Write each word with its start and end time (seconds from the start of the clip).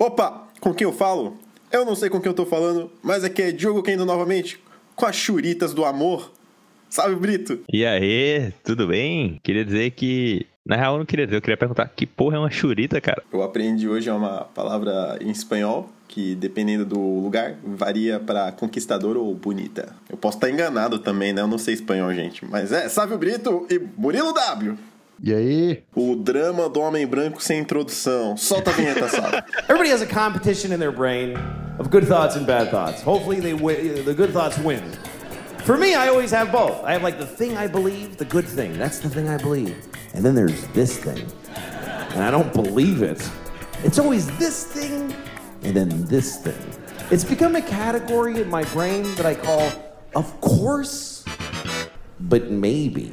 Opa, 0.00 0.46
com 0.60 0.72
quem 0.72 0.84
eu 0.84 0.92
falo? 0.92 1.36
Eu 1.72 1.84
não 1.84 1.96
sei 1.96 2.08
com 2.08 2.20
quem 2.20 2.30
eu 2.30 2.34
tô 2.34 2.46
falando, 2.46 2.88
mas 3.02 3.24
aqui 3.24 3.42
é 3.42 3.50
Diogo 3.50 3.82
Kendo 3.82 4.06
novamente, 4.06 4.62
com 4.94 5.04
as 5.04 5.16
churitas 5.16 5.74
do 5.74 5.84
amor. 5.84 6.30
Salve, 6.88 7.16
Brito! 7.16 7.64
E 7.68 7.84
aí, 7.84 8.52
tudo 8.62 8.86
bem? 8.86 9.40
Queria 9.42 9.64
dizer 9.64 9.90
que. 9.90 10.46
Na 10.64 10.76
real, 10.76 10.94
eu 10.94 10.98
não 10.98 11.04
queria 11.04 11.26
dizer, 11.26 11.38
eu 11.38 11.42
queria 11.42 11.56
perguntar 11.56 11.88
que 11.88 12.06
porra 12.06 12.36
é 12.36 12.38
uma 12.38 12.48
churita, 12.48 13.00
cara? 13.00 13.24
Eu 13.32 13.42
aprendi 13.42 13.88
hoje 13.88 14.08
uma 14.08 14.44
palavra 14.44 15.18
em 15.20 15.30
espanhol 15.30 15.90
que, 16.06 16.36
dependendo 16.36 16.84
do 16.84 17.00
lugar, 17.00 17.56
varia 17.64 18.20
para 18.20 18.52
conquistador 18.52 19.16
ou 19.16 19.34
bonita. 19.34 19.96
Eu 20.08 20.16
posso 20.16 20.36
estar 20.36 20.48
enganado 20.48 21.00
também, 21.00 21.32
né? 21.32 21.40
Eu 21.40 21.48
não 21.48 21.58
sei 21.58 21.74
espanhol, 21.74 22.14
gente. 22.14 22.44
Mas 22.44 22.70
é, 22.70 22.88
salve 22.88 23.16
Brito 23.16 23.66
e 23.68 23.80
Murilo 23.96 24.32
W! 24.32 24.78
E 25.22 25.34
aí? 25.34 25.82
O 25.96 26.14
drama 26.14 26.68
do 26.68 26.80
homem 26.80 27.06
branco 27.06 27.42
sem 27.42 27.58
introdução. 27.60 28.36
Solta 28.36 28.70
a 28.70 28.74
vinheta, 28.74 29.08
sabe? 29.08 29.42
Everybody 29.68 29.90
has 29.90 30.00
a 30.02 30.06
competition 30.06 30.72
in 30.72 30.78
their 30.78 30.92
brain 30.92 31.34
of 31.78 31.88
good 31.90 32.06
thoughts 32.06 32.36
and 32.36 32.46
bad 32.46 32.70
thoughts. 32.70 33.02
Hopefully, 33.02 33.40
they 33.40 33.52
wi- 33.52 34.02
the 34.04 34.14
good 34.14 34.32
thoughts 34.32 34.56
win. 34.58 34.82
For 35.64 35.76
me, 35.76 35.94
I 35.94 36.08
always 36.08 36.30
have 36.30 36.50
both. 36.52 36.82
I 36.84 36.92
have 36.92 37.02
like 37.02 37.18
the 37.18 37.26
thing 37.26 37.56
I 37.56 37.66
believe, 37.66 38.16
the 38.16 38.24
good 38.24 38.46
thing. 38.46 38.78
That's 38.78 39.00
the 39.00 39.08
thing 39.08 39.28
I 39.28 39.36
believe. 39.36 39.76
And 40.14 40.24
then 40.24 40.34
there's 40.34 40.66
this 40.68 40.96
thing. 40.98 41.26
And 42.14 42.22
I 42.22 42.30
don't 42.30 42.52
believe 42.54 43.02
it. 43.02 43.20
It's 43.84 43.98
always 43.98 44.26
this 44.38 44.64
thing 44.64 45.14
and 45.62 45.74
then 45.76 46.04
this 46.06 46.36
thing. 46.38 46.56
It's 47.10 47.24
become 47.24 47.56
a 47.56 47.62
category 47.62 48.40
in 48.40 48.48
my 48.48 48.64
brain 48.72 49.02
that 49.16 49.26
I 49.26 49.34
call, 49.34 49.68
of 50.14 50.40
course, 50.40 51.24
but 52.20 52.50
maybe. 52.50 53.12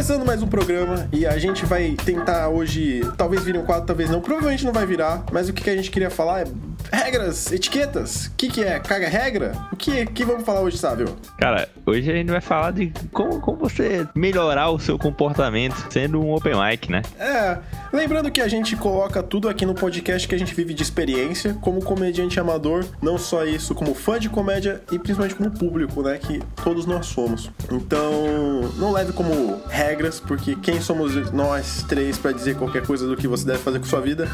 Começando 0.00 0.24
mais 0.24 0.42
um 0.42 0.46
programa 0.46 1.06
e 1.12 1.26
a 1.26 1.36
gente 1.36 1.66
vai 1.66 1.94
tentar 2.06 2.48
hoje, 2.48 3.02
talvez 3.18 3.44
vire 3.44 3.58
um 3.58 3.66
quadro, 3.66 3.86
talvez 3.86 4.08
não, 4.08 4.18
provavelmente 4.22 4.64
não 4.64 4.72
vai 4.72 4.86
virar, 4.86 5.22
mas 5.30 5.50
o 5.50 5.52
que 5.52 5.62
que 5.62 5.68
a 5.68 5.76
gente 5.76 5.90
queria 5.90 6.08
falar 6.08 6.40
é 6.40 6.44
regras, 6.92 7.50
etiquetas. 7.52 8.26
O 8.26 8.32
que 8.36 8.48
que 8.48 8.64
é? 8.64 8.78
Caga 8.78 9.08
regra? 9.08 9.52
O 9.72 9.76
que 9.76 10.06
que 10.06 10.24
vamos 10.24 10.44
falar 10.44 10.60
hoje, 10.60 10.78
Sábio? 10.78 11.16
Cara, 11.38 11.68
hoje 11.86 12.10
a 12.10 12.14
gente 12.14 12.30
vai 12.30 12.40
falar 12.40 12.72
de 12.72 12.92
como, 13.12 13.40
como 13.40 13.58
você 13.58 14.06
melhorar 14.14 14.70
o 14.70 14.78
seu 14.78 14.98
comportamento 14.98 15.86
sendo 15.90 16.20
um 16.20 16.34
open 16.34 16.54
mic, 16.54 16.90
né? 16.90 17.02
É, 17.18 17.58
lembrando 17.92 18.30
que 18.30 18.40
a 18.40 18.48
gente 18.48 18.76
coloca 18.76 19.22
tudo 19.22 19.48
aqui 19.48 19.64
no 19.64 19.74
podcast 19.74 20.26
que 20.26 20.34
a 20.34 20.38
gente 20.38 20.54
vive 20.54 20.74
de 20.74 20.82
experiência, 20.82 21.54
como 21.60 21.82
comediante 21.82 22.38
amador, 22.38 22.84
não 23.00 23.18
só 23.18 23.44
isso, 23.44 23.74
como 23.74 23.94
fã 23.94 24.18
de 24.18 24.28
comédia 24.28 24.82
e 24.90 24.98
principalmente 24.98 25.34
como 25.34 25.50
público, 25.50 26.02
né, 26.02 26.18
que 26.18 26.40
todos 26.62 26.86
nós 26.86 27.06
somos. 27.06 27.50
Então, 27.70 28.70
não 28.76 28.92
leve 28.92 29.12
como 29.12 29.60
regras, 29.68 30.20
porque 30.20 30.56
quem 30.56 30.80
somos 30.80 31.30
nós 31.32 31.84
três 31.88 32.18
pra 32.18 32.32
dizer 32.32 32.56
qualquer 32.56 32.84
coisa 32.86 33.06
do 33.06 33.16
que 33.16 33.26
você 33.26 33.44
deve 33.44 33.58
fazer 33.58 33.78
com 33.78 33.86
sua 33.86 34.00
vida? 34.00 34.28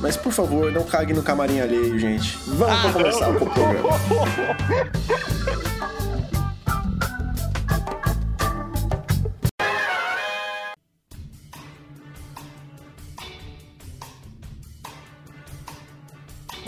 Mas 0.00 0.16
por 0.16 0.32
favor, 0.32 0.70
não 0.72 0.84
cague 0.84 1.12
no 1.12 1.22
camarim 1.22 1.60
alheio, 1.60 1.98
gente. 1.98 2.38
Vamos 2.46 2.80
pra 2.80 2.92
começar 2.92 3.30
o 3.30 3.34
programa. 3.34 3.98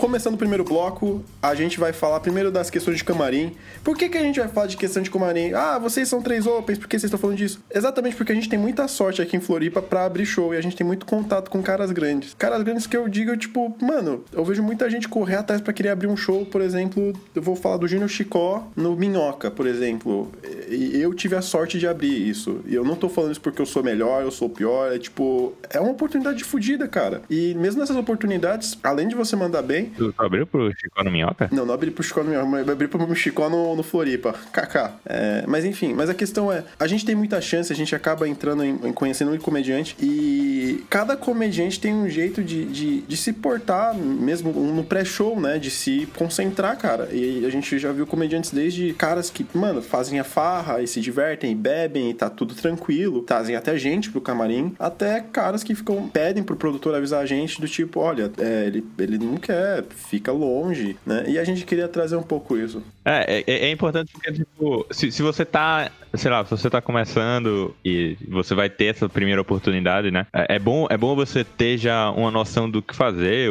Começando 0.07 0.35
o 0.35 0.37
primeiro 0.37 0.63
bloco, 0.63 1.21
a 1.41 1.53
gente 1.53 1.77
vai 1.77 1.91
falar 1.91 2.21
primeiro 2.21 2.49
das 2.49 2.69
questões 2.69 2.95
de 2.95 3.03
camarim. 3.03 3.51
Por 3.83 3.97
que, 3.97 4.07
que 4.07 4.17
a 4.17 4.21
gente 4.21 4.39
vai 4.39 4.47
falar 4.47 4.67
de 4.67 4.77
questão 4.77 5.03
de 5.03 5.11
camarim? 5.11 5.51
Ah, 5.51 5.77
vocês 5.77 6.07
são 6.07 6.21
três 6.21 6.47
opens, 6.47 6.79
por 6.79 6.87
que 6.87 6.97
vocês 6.97 7.09
estão 7.09 7.19
falando 7.19 7.35
disso? 7.35 7.59
Exatamente 7.69 8.15
porque 8.15 8.31
a 8.31 8.35
gente 8.35 8.47
tem 8.47 8.57
muita 8.57 8.87
sorte 8.87 9.21
aqui 9.21 9.35
em 9.35 9.41
Floripa 9.41 9.81
pra 9.81 10.05
abrir 10.05 10.25
show 10.25 10.53
e 10.53 10.57
a 10.57 10.61
gente 10.61 10.77
tem 10.77 10.87
muito 10.87 11.05
contato 11.05 11.51
com 11.51 11.61
caras 11.61 11.91
grandes. 11.91 12.33
Caras 12.35 12.63
grandes 12.63 12.87
que 12.87 12.95
eu 12.95 13.09
digo, 13.09 13.35
tipo, 13.35 13.75
mano, 13.81 14.23
eu 14.31 14.45
vejo 14.45 14.63
muita 14.63 14.89
gente 14.89 15.09
correr 15.09 15.35
atrás 15.35 15.59
pra 15.59 15.73
querer 15.73 15.89
abrir 15.89 16.07
um 16.07 16.15
show, 16.15 16.45
por 16.45 16.61
exemplo, 16.61 17.11
eu 17.35 17.41
vou 17.41 17.57
falar 17.57 17.75
do 17.75 17.85
Júnior 17.85 18.07
Chicó 18.07 18.65
no 18.77 18.95
Minhoca, 18.95 19.51
por 19.51 19.67
exemplo. 19.67 20.31
E 20.69 21.01
eu 21.01 21.13
tive 21.13 21.35
a 21.35 21.41
sorte 21.41 21.77
de 21.77 21.85
abrir 21.85 22.29
isso. 22.29 22.61
E 22.65 22.73
eu 22.73 22.85
não 22.85 22.95
tô 22.95 23.09
falando 23.09 23.31
isso 23.31 23.41
porque 23.41 23.61
eu 23.61 23.65
sou 23.65 23.83
melhor, 23.83 24.23
eu 24.23 24.31
sou 24.31 24.49
pior, 24.49 24.89
é 24.89 24.97
tipo, 24.97 25.53
é 25.69 25.81
uma 25.81 25.91
oportunidade 25.91 26.45
fodida, 26.45 26.87
cara. 26.87 27.23
E 27.29 27.53
mesmo 27.55 27.81
nessas 27.81 27.97
oportunidades, 27.97 28.77
além 28.81 29.09
de 29.09 29.13
você 29.13 29.35
mandar 29.35 29.61
bem, 29.61 29.91
Tu 29.97 30.13
abriu 30.17 30.45
pro 30.45 30.71
Chico 30.71 31.03
no 31.03 31.11
Minhoca? 31.11 31.49
não, 31.51 31.65
não 31.65 31.73
abri 31.73 31.91
pro 31.91 32.03
Chicó 32.03 32.23
no 32.23 32.29
Minhoca, 32.29 32.45
mas 32.45 32.69
abri 32.69 32.87
pro 32.87 33.15
Chicó 33.15 33.49
no, 33.49 33.75
no 33.75 33.83
Floripa. 33.83 34.33
KK. 34.51 34.91
É, 35.05 35.43
mas 35.47 35.65
enfim, 35.65 35.93
mas 35.93 36.09
a 36.09 36.13
questão 36.13 36.51
é, 36.51 36.63
a 36.79 36.87
gente 36.87 37.05
tem 37.05 37.15
muita 37.15 37.41
chance, 37.41 37.71
a 37.73 37.75
gente 37.75 37.95
acaba 37.95 38.27
entrando 38.27 38.63
em, 38.63 38.79
em 38.83 38.93
conhecendo 38.93 39.31
um 39.31 39.37
comediante 39.37 39.95
e 39.99 40.36
cada 40.89 41.15
comediante 41.15 41.79
tem 41.79 41.93
um 41.93 42.09
jeito 42.09 42.43
de, 42.43 42.65
de, 42.65 43.01
de 43.01 43.17
se 43.17 43.33
portar, 43.33 43.95
mesmo 43.95 44.51
no 44.51 44.83
pré-show, 44.83 45.39
né? 45.39 45.57
De 45.57 45.69
se 45.69 46.07
concentrar, 46.17 46.77
cara. 46.77 47.09
E 47.11 47.45
a 47.45 47.49
gente 47.49 47.77
já 47.77 47.91
viu 47.91 48.07
comediantes 48.07 48.51
desde 48.51 48.93
caras 48.93 49.29
que, 49.29 49.45
mano, 49.53 49.81
fazem 49.81 50.19
a 50.19 50.23
farra 50.23 50.81
e 50.81 50.87
se 50.87 51.01
divertem 51.01 51.51
e 51.51 51.55
bebem 51.55 52.09
e 52.09 52.13
tá 52.13 52.29
tudo 52.29 52.55
tranquilo, 52.55 53.21
trazem 53.21 53.55
até 53.55 53.77
gente 53.77 54.09
pro 54.11 54.21
camarim, 54.21 54.75
até 54.79 55.19
caras 55.19 55.63
que 55.63 55.75
ficam, 55.75 56.07
pedem 56.07 56.43
pro 56.43 56.55
produtor 56.55 56.95
avisar 56.95 57.21
a 57.21 57.25
gente 57.25 57.59
do 57.59 57.67
tipo, 57.67 57.99
olha, 57.99 58.31
é, 58.37 58.65
ele, 58.65 58.85
ele 58.97 59.17
não 59.17 59.37
quer, 59.37 59.83
fica 59.89 60.31
longe, 60.31 60.97
né? 61.05 61.25
E 61.27 61.37
a 61.37 61.43
gente 61.43 61.65
queria 61.65 61.87
trazer 61.87 62.15
um 62.15 62.23
pouco 62.23 62.57
isso. 62.57 62.81
É, 63.07 63.43
é, 63.47 63.53
é 63.67 63.71
importante 63.71 64.11
porque, 64.11 64.33
tipo, 64.33 64.85
se, 64.91 65.09
se 65.11 65.21
você 65.21 65.45
tá, 65.45 65.89
sei 66.13 66.29
lá, 66.29 66.43
se 66.43 66.51
você 66.51 66.69
tá 66.69 66.81
começando 66.81 67.73
e 67.83 68.17
você 68.27 68.53
vai 68.53 68.69
ter 68.69 68.87
essa 68.87 69.07
primeira 69.07 69.41
oportunidade, 69.41 70.11
né? 70.11 70.27
É, 70.33 70.55
é 70.55 70.59
bom, 70.59 70.87
é 70.89 70.97
bom 70.97 71.15
você 71.15 71.45
ter 71.45 71.77
já 71.77 72.11
uma 72.11 72.29
noção 72.29 72.69
do 72.69 72.81
que 72.81 72.93
fazer, 72.93 73.49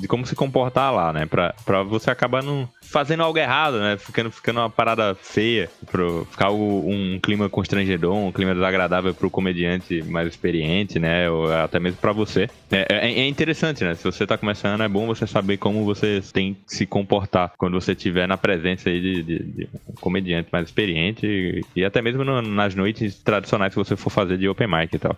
de 0.00 0.08
como 0.08 0.26
se 0.26 0.34
comportar 0.34 0.94
lá, 0.94 1.12
né? 1.12 1.26
Pra, 1.26 1.54
pra 1.66 1.82
você 1.82 2.10
acabar 2.10 2.42
não 2.42 2.66
fazendo 2.80 3.22
algo 3.22 3.38
errado, 3.38 3.78
né? 3.78 3.98
Ficando, 3.98 4.30
ficando 4.30 4.60
uma 4.60 4.70
parada 4.70 5.14
feia, 5.14 5.68
pro, 5.90 6.26
ficar 6.30 6.46
algo, 6.46 6.88
um 6.88 7.18
clima 7.20 7.50
constrangedor, 7.50 8.14
um 8.14 8.32
clima 8.32 8.54
desagradável 8.54 9.12
pro 9.12 9.28
comediante 9.28 10.02
mais 10.04 10.28
experiente, 10.28 10.98
né? 10.98 11.28
Ou 11.28 11.52
até 11.52 11.78
mesmo 11.78 11.98
pra 11.98 12.12
você. 12.12 12.48
É, 12.70 12.86
é, 12.88 13.12
é 13.20 13.28
interessante, 13.28 13.84
né? 13.84 13.94
Se 13.94 14.04
você 14.04 14.26
tá 14.26 14.38
começando, 14.38 14.82
é 14.82 14.88
bom 14.88 15.06
você 15.06 15.26
saber 15.26 15.58
como 15.58 15.84
você 15.84 16.22
tem 16.32 16.54
que 16.54 16.74
se 16.74 16.86
comportar 16.86 17.52
quando 17.58 17.78
você 17.78 17.92
estiver 17.92 18.26
na 18.26 18.38
presença 18.38 18.85
de, 18.92 19.22
de- 19.22 19.42
de 19.42 19.68
um 19.88 19.92
comediante 20.00 20.48
mais 20.52 20.66
experiente 20.66 21.26
e, 21.26 21.64
e 21.76 21.84
até 21.84 22.00
mesmo 22.02 22.24
no- 22.24 22.42
nas 22.42 22.74
noites 22.74 23.16
tradicionais 23.16 23.72
que 23.72 23.78
você 23.78 23.96
for 23.96 24.10
fazer 24.10 24.38
de 24.38 24.48
open 24.48 24.66
mic 24.68 24.94
e 24.94 24.98
tal. 24.98 25.16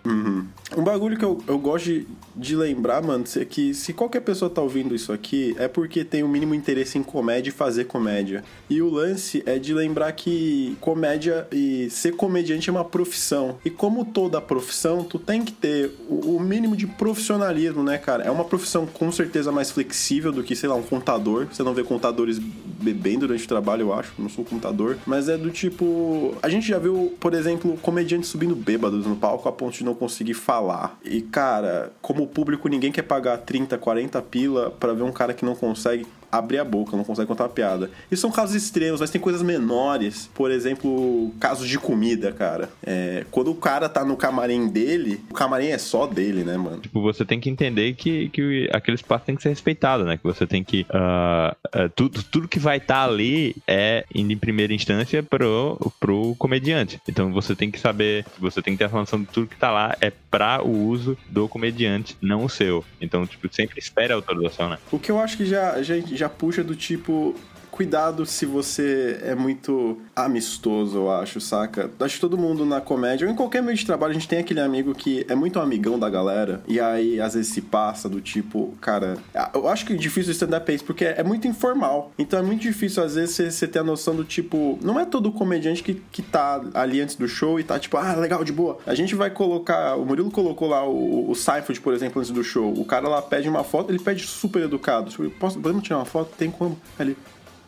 Um 0.77 0.83
bagulho 0.83 1.17
que 1.17 1.25
eu, 1.25 1.37
eu 1.47 1.57
gosto 1.57 1.85
de, 1.85 2.07
de 2.35 2.55
lembrar, 2.55 3.01
mano, 3.01 3.23
é 3.37 3.45
que 3.45 3.73
se 3.73 3.93
qualquer 3.93 4.21
pessoa 4.21 4.49
tá 4.49 4.61
ouvindo 4.61 4.93
isso 4.95 5.11
aqui, 5.11 5.55
é 5.57 5.67
porque 5.67 6.03
tem 6.03 6.23
o 6.23 6.27
mínimo 6.29 6.53
interesse 6.55 6.97
em 6.97 7.03
comédia 7.03 7.49
e 7.49 7.53
fazer 7.53 7.85
comédia. 7.85 8.43
E 8.69 8.81
o 8.81 8.89
lance 8.89 9.41
é 9.45 9.57
de 9.59 9.73
lembrar 9.73 10.11
que 10.13 10.77
comédia 10.79 11.47
e 11.51 11.89
ser 11.89 12.13
comediante 12.15 12.69
é 12.69 12.71
uma 12.71 12.85
profissão. 12.85 13.57
E 13.65 13.69
como 13.69 14.05
toda 14.05 14.39
profissão, 14.41 15.03
tu 15.03 15.17
tem 15.19 15.43
que 15.43 15.51
ter 15.51 15.91
o, 16.09 16.35
o 16.35 16.39
mínimo 16.39 16.75
de 16.75 16.87
profissionalismo, 16.87 17.83
né, 17.83 17.97
cara? 17.97 18.23
É 18.23 18.31
uma 18.31 18.45
profissão 18.45 18.85
com 18.85 19.11
certeza 19.11 19.51
mais 19.51 19.71
flexível 19.71 20.31
do 20.31 20.43
que, 20.43 20.55
sei 20.55 20.69
lá, 20.69 20.75
um 20.75 20.81
contador. 20.83 21.47
Você 21.51 21.63
não 21.63 21.73
vê 21.73 21.83
contadores 21.83 22.39
bebendo 22.39 23.27
durante 23.27 23.43
o 23.43 23.47
trabalho, 23.47 23.58
eu 23.81 23.93
acho. 23.93 24.13
Não 24.17 24.29
sou 24.29 24.43
contador. 24.43 24.97
Mas 25.05 25.29
é 25.29 25.37
do 25.37 25.49
tipo. 25.49 26.35
A 26.41 26.49
gente 26.49 26.67
já 26.67 26.79
viu, 26.79 27.15
por 27.19 27.33
exemplo, 27.33 27.77
comediantes 27.81 28.29
subindo 28.29 28.55
bêbados 28.55 29.05
no 29.05 29.15
palco 29.15 29.47
a 29.47 29.51
ponto 29.51 29.77
de 29.77 29.83
não 29.83 29.93
conseguir 29.93 30.33
falar. 30.33 30.97
E, 31.03 31.21
cara, 31.21 31.91
como 32.01 32.27
público, 32.27 32.67
ninguém 32.67 32.91
quer 32.91 33.03
pagar 33.03 33.37
30, 33.37 33.77
40 33.77 34.21
pila 34.23 34.71
pra 34.71 34.93
ver 34.93 35.03
um 35.03 35.11
cara 35.11 35.33
que 35.33 35.45
não 35.45 35.55
consegue 35.55 36.05
abrir 36.31 36.59
a 36.59 36.65
boca, 36.65 36.95
não 36.95 37.03
consegue 37.03 37.27
contar 37.27 37.43
uma 37.45 37.49
piada. 37.49 37.89
E 38.11 38.17
são 38.17 38.31
casos 38.31 38.55
extremos, 38.55 38.99
mas 38.99 39.09
tem 39.09 39.21
coisas 39.21 39.41
menores. 39.41 40.29
Por 40.33 40.51
exemplo, 40.51 41.31
casos 41.39 41.67
de 41.67 41.77
comida, 41.77 42.31
cara. 42.31 42.69
É, 42.83 43.25
quando 43.31 43.51
o 43.51 43.55
cara 43.55 43.89
tá 43.89 44.03
no 44.03 44.15
camarim 44.15 44.67
dele, 44.67 45.21
o 45.29 45.33
camarim 45.33 45.67
é 45.67 45.77
só 45.77 46.05
dele, 46.05 46.43
né, 46.43 46.57
mano? 46.57 46.79
Tipo, 46.79 47.01
você 47.01 47.25
tem 47.25 47.39
que 47.39 47.49
entender 47.49 47.93
que, 47.93 48.29
que 48.29 48.69
aquele 48.73 48.95
espaço 48.95 49.25
tem 49.25 49.35
que 49.35 49.43
ser 49.43 49.49
respeitado, 49.49 50.03
né? 50.03 50.17
Que 50.17 50.23
você 50.23 50.45
tem 50.45 50.63
que. 50.63 50.85
ah, 50.89 51.55
ah, 51.73 51.89
tudo, 51.95 52.23
tudo 52.23 52.47
que 52.47 52.59
vai 52.59 52.77
estar 52.77 53.03
ali 53.03 53.55
é, 53.67 54.05
indo 54.13 54.31
em 54.33 54.37
primeira 54.37 54.73
instância, 54.73 55.21
pro, 55.23 55.77
pro 55.99 56.35
comediante. 56.37 56.99
Então 57.07 57.31
você 57.31 57.55
tem 57.55 57.71
que 57.71 57.79
saber, 57.79 58.25
você 58.37 58.61
tem 58.61 58.73
que 58.73 58.79
ter 58.79 58.85
a 58.85 58.89
noção 58.89 59.21
de 59.21 59.27
tudo 59.27 59.47
que 59.47 59.57
tá 59.57 59.71
lá 59.71 59.95
é 60.01 60.11
pra 60.29 60.61
o 60.63 60.87
uso 60.87 61.17
do 61.29 61.47
comediante, 61.47 62.15
não 62.21 62.45
o 62.45 62.49
seu. 62.49 62.83
Então, 63.01 63.25
tipo, 63.25 63.53
sempre 63.53 63.79
espere 63.79 64.13
a 64.13 64.15
autorização, 64.15 64.69
né? 64.69 64.77
O 64.91 64.99
que 64.99 65.11
eu 65.11 65.19
acho 65.19 65.37
que 65.37 65.45
já, 65.45 65.81
já, 65.81 65.95
já 66.19 66.29
puxa 66.29 66.63
do 66.63 66.75
tipo. 66.75 67.35
Cuidado 67.79 68.25
se 68.25 68.45
você 68.45 69.21
é 69.23 69.33
muito 69.33 69.97
amistoso, 70.13 70.97
eu 70.97 71.09
acho, 71.09 71.39
saca? 71.39 71.89
Acho 71.97 72.15
que 72.15 72.19
todo 72.19 72.37
mundo 72.37 72.65
na 72.65 72.81
comédia, 72.81 73.25
ou 73.25 73.31
em 73.31 73.35
qualquer 73.37 73.63
meio 73.63 73.77
de 73.77 73.85
trabalho, 73.85 74.11
a 74.11 74.13
gente 74.13 74.27
tem 74.27 74.39
aquele 74.39 74.59
amigo 74.59 74.93
que 74.93 75.25
é 75.29 75.33
muito 75.33 75.61
amigão 75.61 75.97
da 75.97 76.09
galera, 76.09 76.61
e 76.67 76.77
aí 76.77 77.21
às 77.21 77.35
vezes 77.35 77.53
se 77.53 77.61
passa 77.61 78.09
do 78.09 78.19
tipo, 78.19 78.73
cara. 78.81 79.17
Eu 79.53 79.69
acho 79.69 79.85
que 79.85 79.93
é 79.93 79.95
difícil 79.95 80.33
stand-up 80.33 80.69
é 80.69 80.77
porque 80.79 81.05
é 81.05 81.23
muito 81.23 81.47
informal. 81.47 82.11
Então 82.19 82.37
é 82.37 82.41
muito 82.41 82.59
difícil, 82.59 83.01
às 83.01 83.15
vezes, 83.15 83.33
você, 83.35 83.49
você 83.49 83.65
ter 83.65 83.79
a 83.79 83.83
noção 83.83 84.13
do 84.13 84.25
tipo. 84.25 84.77
Não 84.81 84.99
é 84.99 85.05
todo 85.05 85.31
comediante 85.31 85.81
que, 85.81 85.93
que 86.11 86.21
tá 86.21 86.61
ali 86.73 86.99
antes 86.99 87.15
do 87.15 87.29
show 87.29 87.61
e 87.61 87.63
tá 87.63 87.79
tipo, 87.79 87.95
ah, 87.95 88.13
legal, 88.15 88.43
de 88.43 88.51
boa. 88.51 88.79
A 88.85 88.93
gente 88.93 89.15
vai 89.15 89.29
colocar. 89.29 89.95
O 89.95 90.05
Murilo 90.05 90.29
colocou 90.29 90.67
lá 90.67 90.85
o, 90.85 91.31
o 91.31 91.33
Seinfeld, 91.33 91.79
por 91.79 91.93
exemplo, 91.93 92.19
antes 92.19 92.31
do 92.33 92.43
show. 92.43 92.73
O 92.73 92.83
cara 92.83 93.07
lá 93.07 93.21
pede 93.21 93.47
uma 93.47 93.63
foto, 93.63 93.89
ele 93.89 93.99
pede 93.99 94.27
super 94.27 94.63
educado. 94.63 95.09
Tipo, 95.09 95.29
Posso, 95.29 95.57
podemos 95.57 95.81
tirar 95.81 95.99
uma 95.99 96.05
foto? 96.05 96.33
Tem 96.37 96.51
como? 96.51 96.77
Ali 96.99 97.15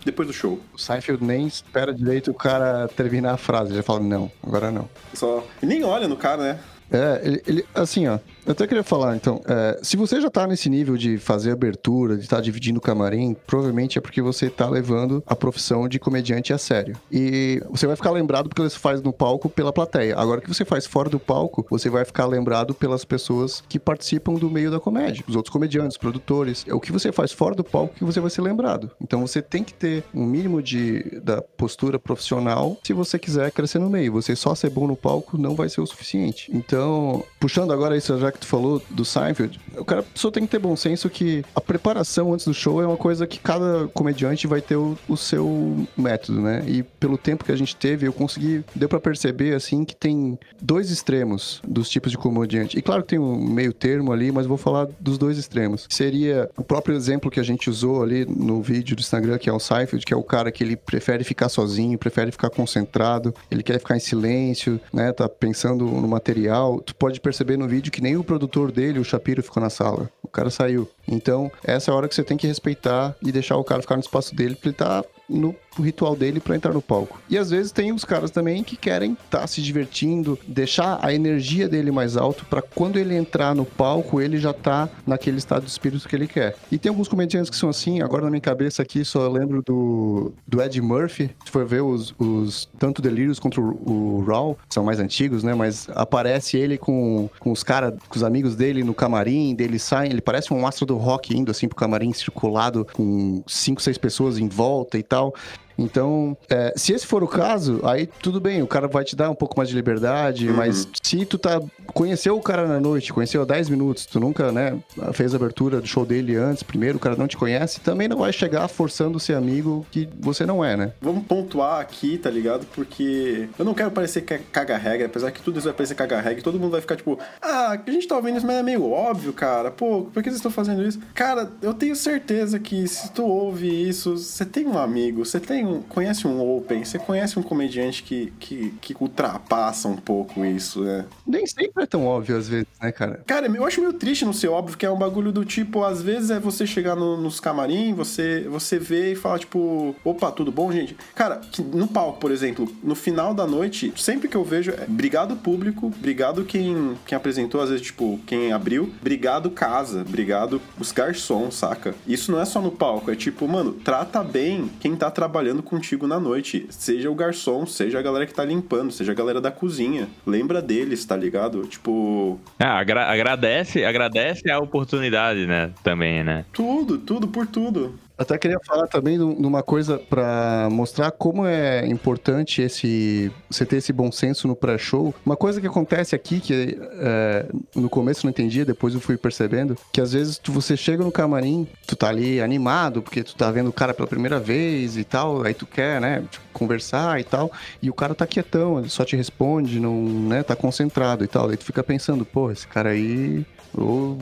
depois 0.06 0.27
do 0.27 0.33
show. 0.33 0.59
O 0.74 0.77
Seinfeld 0.77 1.24
nem 1.24 1.48
espera 1.48 1.94
direito 1.94 2.31
o 2.31 2.33
cara 2.33 2.88
terminar 2.88 3.33
a 3.33 3.38
frase, 3.38 3.74
já 3.74 3.83
fala, 3.83 4.00
não, 4.00 4.31
agora 4.42 4.71
não. 4.71 4.89
Só. 5.13 5.45
E 5.62 5.65
nem 5.65 5.83
olha 5.83 6.07
no 6.07 6.18
cara, 6.18 6.42
né? 6.42 6.59
É, 6.92 7.21
ele, 7.24 7.44
ele, 7.48 7.65
assim, 7.74 8.07
ó, 8.07 8.19
eu 8.45 8.51
até 8.53 8.65
queria 8.65 8.83
falar, 8.83 9.15
então, 9.15 9.41
é, 9.45 9.79
se 9.83 9.95
você 9.95 10.19
já 10.19 10.29
tá 10.29 10.47
nesse 10.47 10.69
nível 10.69 10.97
de 10.97 11.17
fazer 11.17 11.51
abertura, 11.51 12.15
de 12.15 12.23
estar 12.23 12.38
tá 12.38 12.41
dividindo 12.41 12.79
o 12.79 12.81
camarim, 12.81 13.35
provavelmente 13.45 13.97
é 13.97 14.01
porque 14.01 14.21
você 14.21 14.49
tá 14.49 14.67
levando 14.67 15.23
a 15.27 15.35
profissão 15.35 15.88
de 15.88 15.99
comediante 15.99 16.51
a 16.51 16.57
sério. 16.57 16.95
E 17.11 17.61
você 17.69 17.85
vai 17.85 17.95
ficar 17.95 18.11
lembrado 18.11 18.49
porque 18.49 18.61
você 18.61 18.77
faz 18.77 19.01
no 19.01 19.13
palco 19.13 19.49
pela 19.49 19.71
plateia. 19.71 20.17
Agora, 20.17 20.41
que 20.41 20.47
você 20.47 20.65
faz 20.65 20.85
fora 20.85 21.09
do 21.09 21.19
palco, 21.19 21.65
você 21.69 21.89
vai 21.89 22.03
ficar 22.03 22.25
lembrado 22.25 22.73
pelas 22.73 23.05
pessoas 23.05 23.63
que 23.69 23.79
participam 23.79 24.33
do 24.33 24.49
meio 24.49 24.71
da 24.71 24.79
comédia, 24.79 25.23
os 25.27 25.35
outros 25.35 25.51
comediantes, 25.51 25.97
produtores. 25.97 26.65
É 26.67 26.73
o 26.73 26.79
que 26.79 26.91
você 26.91 27.11
faz 27.11 27.31
fora 27.31 27.55
do 27.55 27.63
palco 27.63 27.95
que 27.95 28.03
você 28.03 28.19
vai 28.19 28.29
ser 28.29 28.41
lembrado. 28.41 28.89
Então, 28.99 29.25
você 29.25 29.41
tem 29.41 29.63
que 29.63 29.73
ter 29.73 30.03
um 30.13 30.25
mínimo 30.25 30.61
de 30.61 31.19
da 31.23 31.41
postura 31.41 31.99
profissional 31.99 32.77
se 32.83 32.93
você 32.93 33.19
quiser 33.19 33.51
crescer 33.51 33.79
no 33.79 33.89
meio. 33.89 34.13
Você 34.13 34.35
só 34.35 34.55
ser 34.55 34.69
bom 34.69 34.88
no 34.88 34.95
palco 34.95 35.38
não 35.38 35.55
vai 35.55 35.69
ser 35.69 35.81
o 35.81 35.85
suficiente. 35.85 36.49
Então, 36.53 37.23
puxando 37.39 37.71
agora 37.71 37.95
isso 37.95 38.17
já 38.17 38.31
que 38.31 38.39
tu 38.39 38.48
falou 38.48 38.81
do 38.89 39.06
Seinfeld, 39.06 39.60
o 39.78 39.86
cara 39.86 40.04
só 40.13 40.30
tem 40.31 40.45
que 40.45 40.51
ter 40.51 40.60
bom 40.60 40.75
senso 40.75 41.10
que 41.10 41.44
a 41.56 41.62
preparação 41.62 42.33
antes 42.33 42.45
do 42.45 42.54
show 42.54 42.81
é 42.81 42.86
uma 42.86 42.98
coisa 42.98 43.25
que 43.28 43.39
cada 43.39 43.88
comediante 43.94 44.48
vai 44.48 44.62
ter 44.62 44.75
o, 44.75 44.98
o 45.07 45.18
seu 45.18 45.88
método, 45.98 46.42
né? 46.42 46.63
E 46.68 46.83
pelo 46.83 47.18
tempo 47.18 47.45
que 47.45 47.51
a 47.51 47.56
gente 47.56 47.75
teve, 47.75 48.07
eu 48.07 48.13
consegui, 48.13 48.63
deu 48.75 48.89
para 48.89 49.00
perceber, 49.00 49.56
assim, 49.56 49.86
que 49.86 49.95
tem 49.95 50.38
dois 50.62 50.89
extremos 50.89 51.62
dos 51.68 51.89
tipos 51.89 52.12
de 52.12 52.18
comediante. 52.18 52.78
E 52.78 52.81
claro 52.81 53.04
que 53.04 53.10
tem 53.10 53.19
um 53.19 53.38
meio 53.38 53.74
termo 53.74 54.12
ali, 54.12 54.31
mas 54.31 54.45
vou 54.45 54.57
falar 54.57 54.88
dos 55.00 55.18
dois 55.18 55.38
extremos. 55.38 55.88
Seria 55.89 56.50
o 56.57 56.63
próprio 56.63 56.95
exemplo 56.95 57.31
que 57.31 57.39
a 57.39 57.44
gente 57.44 57.69
usou 57.69 58.04
ali 58.04 58.25
no 58.25 58.62
vídeo 58.62 58.95
do 58.95 59.00
Instagram, 59.00 59.38
que 59.38 59.50
é 59.50 59.54
o 59.54 59.60
Seinfeld, 59.60 60.06
que 60.06 60.13
é 60.13 60.18
o 60.18 60.24
cara 60.24 60.51
que 60.51 60.63
ele 60.63 60.75
prefere 60.75 61.24
ficar 61.24 61.50
sozinho, 61.50 61.98
prefere 61.98 62.31
ficar 62.31 62.50
concentrado, 62.50 63.34
ele 63.50 63.63
quer 63.63 63.80
ficar 63.80 63.95
em 63.95 64.00
silêncio, 64.00 64.80
né? 64.94 65.12
Tá 65.12 65.27
pensando 65.27 65.86
no 65.86 66.07
material. 66.07 66.81
Tu 66.81 66.95
pode 66.95 67.19
perceber 67.19 67.57
no 67.57 67.68
vídeo 67.68 67.92
que 67.92 68.01
nem 68.01 68.18
o 68.18 68.20
produtor 68.23 68.71
dele, 68.71 69.00
o 69.00 69.03
Shapiro, 69.03 69.44
ficou 69.44 69.62
na 69.62 69.69
sala. 69.69 70.09
O 70.21 70.27
cara 70.27 70.50
saiu. 70.50 70.88
Então, 71.07 71.51
essa 71.63 71.89
é 71.89 71.94
a 71.94 71.95
hora 71.95 72.07
que 72.07 72.15
você 72.15 72.23
tem 72.23 72.38
que 72.38 72.47
respeitar 72.47 73.15
e 73.21 73.31
deixar 73.31 73.57
o 73.57 73.63
cara 73.63 73.81
ficar 73.81 73.95
no 73.95 74.01
espaço 74.01 74.35
dele, 74.35 74.56
porque 74.56 74.69
ele 74.69 74.75
tá 74.75 75.03
no 75.31 75.56
ritual 75.80 76.16
dele 76.16 76.39
para 76.39 76.56
entrar 76.56 76.74
no 76.74 76.81
palco. 76.81 77.19
E 77.30 77.38
às 77.38 77.50
vezes 77.50 77.72
tem 77.72 77.92
os 77.92 78.04
caras 78.04 78.31
também 78.31 78.63
que 78.63 78.75
querem 78.75 79.13
estar 79.13 79.39
tá 79.39 79.48
se 79.48 79.62
divertindo, 79.62 80.38
deixar 80.48 81.00
a 81.01 81.13
energia 81.13 81.69
dele 81.69 81.92
mais 81.92 82.18
alto 82.18 82.45
para 82.45 82.62
quando 82.62 82.98
ele 83.00 83.16
entrar 83.16 83.56
no 83.56 83.66
palco, 83.66 84.19
ele 84.19 84.38
já 84.38 84.54
tá 84.54 84.89
naquele 85.07 85.38
estado 85.38 85.63
de 85.63 85.72
espírito 85.72 86.07
que 86.07 86.16
ele 86.16 86.28
quer. 86.28 86.56
E 86.72 86.78
tem 86.78 86.89
alguns 86.89 87.07
comediantes 87.07 87.50
que 87.50 87.56
são 87.56 87.69
assim, 87.69 88.01
agora 88.01 88.24
na 88.24 88.30
minha 88.30 88.42
cabeça 88.42 88.81
aqui 88.81 89.06
só 89.06 89.30
lembro 89.30 89.62
do, 89.62 90.33
do 90.48 90.62
Ed 90.62 90.81
Murphy, 90.81 91.31
se 91.45 91.51
for 91.51 91.66
ver 91.66 91.81
os, 91.81 92.13
os 92.19 92.69
tanto 92.77 93.01
Delírios 93.01 93.39
quanto 93.39 93.62
o, 93.62 94.19
o 94.19 94.24
Raw, 94.25 94.57
são 94.69 94.84
mais 94.84 95.00
antigos, 95.00 95.44
né, 95.44 95.54
mas 95.54 95.88
aparece 95.95 96.57
ele 96.57 96.77
com, 96.77 97.30
com 97.39 97.51
os 97.51 97.63
caras, 97.63 97.94
com 98.10 98.16
os 98.16 98.24
amigos 98.24 98.56
dele 98.56 98.84
no 98.84 98.94
camarim, 98.94 99.56
dele 99.56 99.80
sai, 99.80 100.07
ele 100.07 100.22
parece 100.22 100.54
um 100.54 100.68
astro 100.68 100.86
do 100.86 100.98
rock 100.98 101.38
indo 101.38 101.51
assim 101.51 101.68
pro 101.68 101.77
camarim 101.77 102.12
circulado 102.13 102.86
com 102.94 103.44
cinco, 103.48 103.81
seis 103.81 103.98
pessoas 103.98 104.38
em 104.38 104.48
volta 104.48 104.98
e 104.98 105.04
tal 105.04 105.20
tal. 105.21 105.33
Então, 105.81 106.38
é, 106.50 106.74
se 106.75 106.94
esse 106.94 107.06
for 107.06 107.24
o 107.24 107.28
caso, 107.28 107.80
aí 107.83 108.07
tudo 108.22 108.39
bem, 108.39 108.62
o 108.62 108.68
cara 108.68 108.88
vai 108.88 109.04
te 109.04 109.16
dar 109.16 109.30
um 109.30 109.36
pouco 109.36 109.56
mais 109.57 109.69
de 109.69 109.75
liberdade, 109.75 110.48
uhum. 110.48 110.56
mas 110.56 110.88
se 111.01 111.25
tu 111.25 111.38
tá 111.38 111.62
conheceu 111.94 112.38
o 112.38 112.42
cara 112.42 112.68
na 112.68 112.80
noite, 112.80 113.12
conheceu 113.13 113.42
há 113.42 113.45
10 113.45 113.69
minutos, 113.69 114.06
tu 114.06 114.19
nunca, 114.19 114.51
né, 114.51 114.78
fez 115.13 115.33
a 115.33 115.38
abertura 115.38 115.81
do 115.81 115.88
show 115.88 116.06
dele 116.06 116.36
antes, 116.36 116.63
primeiro, 116.63 116.98
o 116.98 117.00
cara 117.00 117.16
não 117.16 117.28
te 117.28 117.38
conhece, 117.38 117.81
também 117.81 118.07
não 118.07 118.18
vai 118.18 118.31
chegar 118.31 118.68
forçando 118.68 119.19
ser 119.19 119.36
amigo 119.36 119.86
que 119.92 120.07
você 120.19 120.45
não 120.45 120.63
é, 120.63 120.78
né? 120.78 120.94
Vamos 121.01 121.25
pontuar 121.25 121.81
aqui, 121.81 122.18
tá 122.18 122.30
ligado? 122.30 122.66
Porque 122.74 123.50
eu 123.57 123.66
não 123.66 123.74
quero 123.74 123.92
parecer 123.92 124.22
caga-regra, 124.22 125.07
apesar 125.07 125.31
que 125.31 125.42
tudo 125.42 125.57
isso 125.57 125.66
vai 125.68 125.74
parecer 125.74 125.95
caga-regra, 125.95 126.39
e 126.39 126.44
todo 126.44 126.60
mundo 126.60 126.72
vai 126.72 126.81
ficar 126.81 126.95
tipo, 126.95 127.19
ah, 127.42 127.77
a 127.86 127.92
gente 127.92 128.07
tá 128.07 128.16
ouvindo 128.16 128.38
isso, 128.38 128.48
mas 128.48 128.57
é 128.57 128.63
meio 128.63 128.89
óbvio, 128.89 129.34
cara, 129.34 129.69
pô, 129.69 130.04
por 130.13 130.24
que 130.24 130.30
vocês 130.30 130.38
estão 130.38 130.51
fazendo 130.51 130.84
isso? 130.84 131.00
Cara, 131.13 131.51
eu 131.62 131.74
tenho 131.74 131.95
certeza 131.95 132.60
que 132.60 132.88
se 132.88 133.12
tu 133.12 133.25
ouve 133.25 133.68
isso, 133.68 134.18
você 134.18 134.45
tem 134.45 134.68
um 134.68 134.77
amigo, 134.77 135.25
você 135.25 135.39
tem 135.39 135.66
um, 135.66 135.70
conhece 135.79 136.27
um 136.27 136.41
open, 136.57 136.83
você 136.83 137.00
conhece 137.00 137.38
um 137.38 137.44
comediante 137.44 138.03
que, 138.03 138.33
que, 138.39 138.73
que 138.81 138.95
ultrapassa 139.00 139.88
um 139.88 139.95
pouco 139.95 140.44
isso, 140.45 140.83
né? 140.83 141.06
Nem 141.25 141.45
sempre 141.45 141.83
é 141.83 141.85
tão 141.85 142.06
óbvio 142.06 142.38
às 142.38 142.47
vezes, 142.47 142.68
né, 142.81 142.91
cara? 142.91 143.21
Cara, 143.25 143.47
eu 143.47 143.65
acho 143.65 143.81
meio 143.81 143.94
triste 143.94 144.25
não 144.25 144.33
ser 144.33 144.47
óbvio, 144.47 144.77
que 144.77 144.85
é 144.85 144.91
um 144.91 144.97
bagulho 144.97 145.31
do 145.31 145.45
tipo, 145.45 145.83
às 145.83 146.01
vezes 146.01 146.31
é 146.31 146.39
você 146.39 146.65
chegar 146.65 146.95
no, 146.95 147.18
nos 147.18 147.39
camarim, 147.39 147.94
você, 147.94 148.47
você 148.50 148.79
vê 148.79 149.13
e 149.13 149.15
fala, 149.15 149.39
tipo, 149.39 149.95
opa, 150.03 150.31
tudo 150.31 150.51
bom, 150.51 150.71
gente? 150.71 150.95
Cara, 151.15 151.41
no 151.74 151.88
palco, 151.88 152.19
por 152.19 152.31
exemplo, 152.31 152.71
no 152.83 152.95
final 152.95 153.33
da 153.33 153.45
noite, 153.45 153.94
sempre 153.95 154.27
que 154.27 154.35
eu 154.35 154.44
vejo, 154.44 154.71
é 154.71 154.85
obrigado 154.88 155.35
público, 155.35 155.88
obrigado 155.88 156.44
quem, 156.44 156.97
quem 157.06 157.15
apresentou, 157.15 157.62
às 157.62 157.69
vezes, 157.69 157.85
tipo, 157.85 158.19
quem 158.25 158.51
abriu, 158.51 158.91
obrigado 159.00 159.50
casa, 159.50 160.01
obrigado 160.01 160.62
os 160.79 160.91
garçons, 160.91 161.56
saca? 161.56 161.95
Isso 162.07 162.31
não 162.31 162.39
é 162.39 162.45
só 162.45 162.62
no 162.62 162.71
palco, 162.71 163.12
é 163.12 163.15
tipo, 163.15 163.47
mano, 163.47 163.74
trata 163.74 164.24
bem 164.24 164.69
quem 164.79 164.95
tá 164.95 165.09
trabalhando 165.12 165.61
contigo 165.62 166.08
na 166.08 166.19
noite, 166.19 166.66
seja 166.69 167.10
o 167.10 167.16
garçom, 167.16 167.66
seja 167.66 168.00
a 168.00 168.02
galera 168.02 168.25
que 168.25 168.34
tá 168.34 168.44
limpando, 168.44 168.92
seja 168.92 169.12
a 169.12 169.16
galera 169.16 169.42
da 169.42 169.52
cozinha. 169.52 170.08
Lembra 170.25 170.62
deles, 170.62 171.04
tá 171.06 171.16
ligado? 171.16 171.66
Tipo. 171.68 172.40
Ah, 172.60 172.80
agra 172.80 173.12
agradece, 173.12 173.84
agradece 173.84 174.50
a 174.50 174.60
oportunidade, 174.60 175.46
né? 175.46 175.72
Também, 175.84 176.24
né? 176.24 176.46
Tudo, 176.52 176.98
tudo 176.98 177.28
por 177.28 177.48
tudo. 177.48 177.96
Até 178.18 178.38
queria 178.38 178.60
falar 178.66 178.88
também 178.88 179.18
de 179.18 179.24
uma 179.24 179.63
coisa 179.63 179.98
para 179.98 180.68
mostrar 180.72 181.12
como 181.12 181.46
é 181.46 181.88
importante 181.88 182.62
esse 182.62 183.31
você 183.50 183.66
ter 183.66 183.78
esse 183.78 183.92
bom 183.92 184.12
senso 184.12 184.48
no 184.48 184.56
pré-show. 184.56 185.13
Uma 185.25 185.36
coisa 185.36 185.60
que 185.60 185.68
acontece 185.68 186.16
aqui 186.16 186.40
que 186.40 186.78
é, 187.00 187.46
no 187.75 187.90
começo 187.90 188.25
não 188.25 188.30
entendia, 188.31 188.63
depois 188.63 188.94
eu 188.94 189.00
fui 189.00 189.18
percebendo 189.18 189.75
que 189.92 190.00
às 190.00 190.13
vezes 190.13 190.38
tu, 190.38 190.52
você 190.52 190.78
chega 190.78 191.04
no 191.04 191.12
camarim, 191.12 191.68
tu 191.88 191.96
tá 191.96 192.10
ali 192.10 192.42
animado 192.42 193.02
porque 193.02 193.24
tu 193.24 193.36
tá 193.36 193.50
vendo 193.52 193.69
o 193.69 193.74
cara 193.74 193.94
pela 193.94 194.08
primeira 194.08 194.40
vez 194.40 194.98
e 194.98 195.04
tal, 195.04 195.44
aí 195.44 195.54
tu 195.54 195.66
quer, 195.66 196.00
né, 196.00 196.24
tipo, 196.30 196.46
conversar 196.54 197.19
e 197.19 197.24
tal, 197.24 197.52
e 197.81 197.90
o 197.90 197.94
cara 197.94 198.13
tá 198.13 198.28
quietão, 198.28 198.80
ele 198.80 198.90
só 198.90 199.04
te 199.04 199.16
responde, 199.16 199.80
não, 199.80 200.03
né, 200.03 200.44
tá 200.44 200.56
concentrado 200.56 201.24
e 201.24 201.27
tal. 201.27 201.50
Aí 201.50 201.58
tu 201.58 201.65
fica 201.65 201.84
pensando, 201.84 202.25
pô, 202.25 202.51
esse 202.51 202.68
cara 202.68 202.89
aí 202.89 203.46
ou 203.74 204.18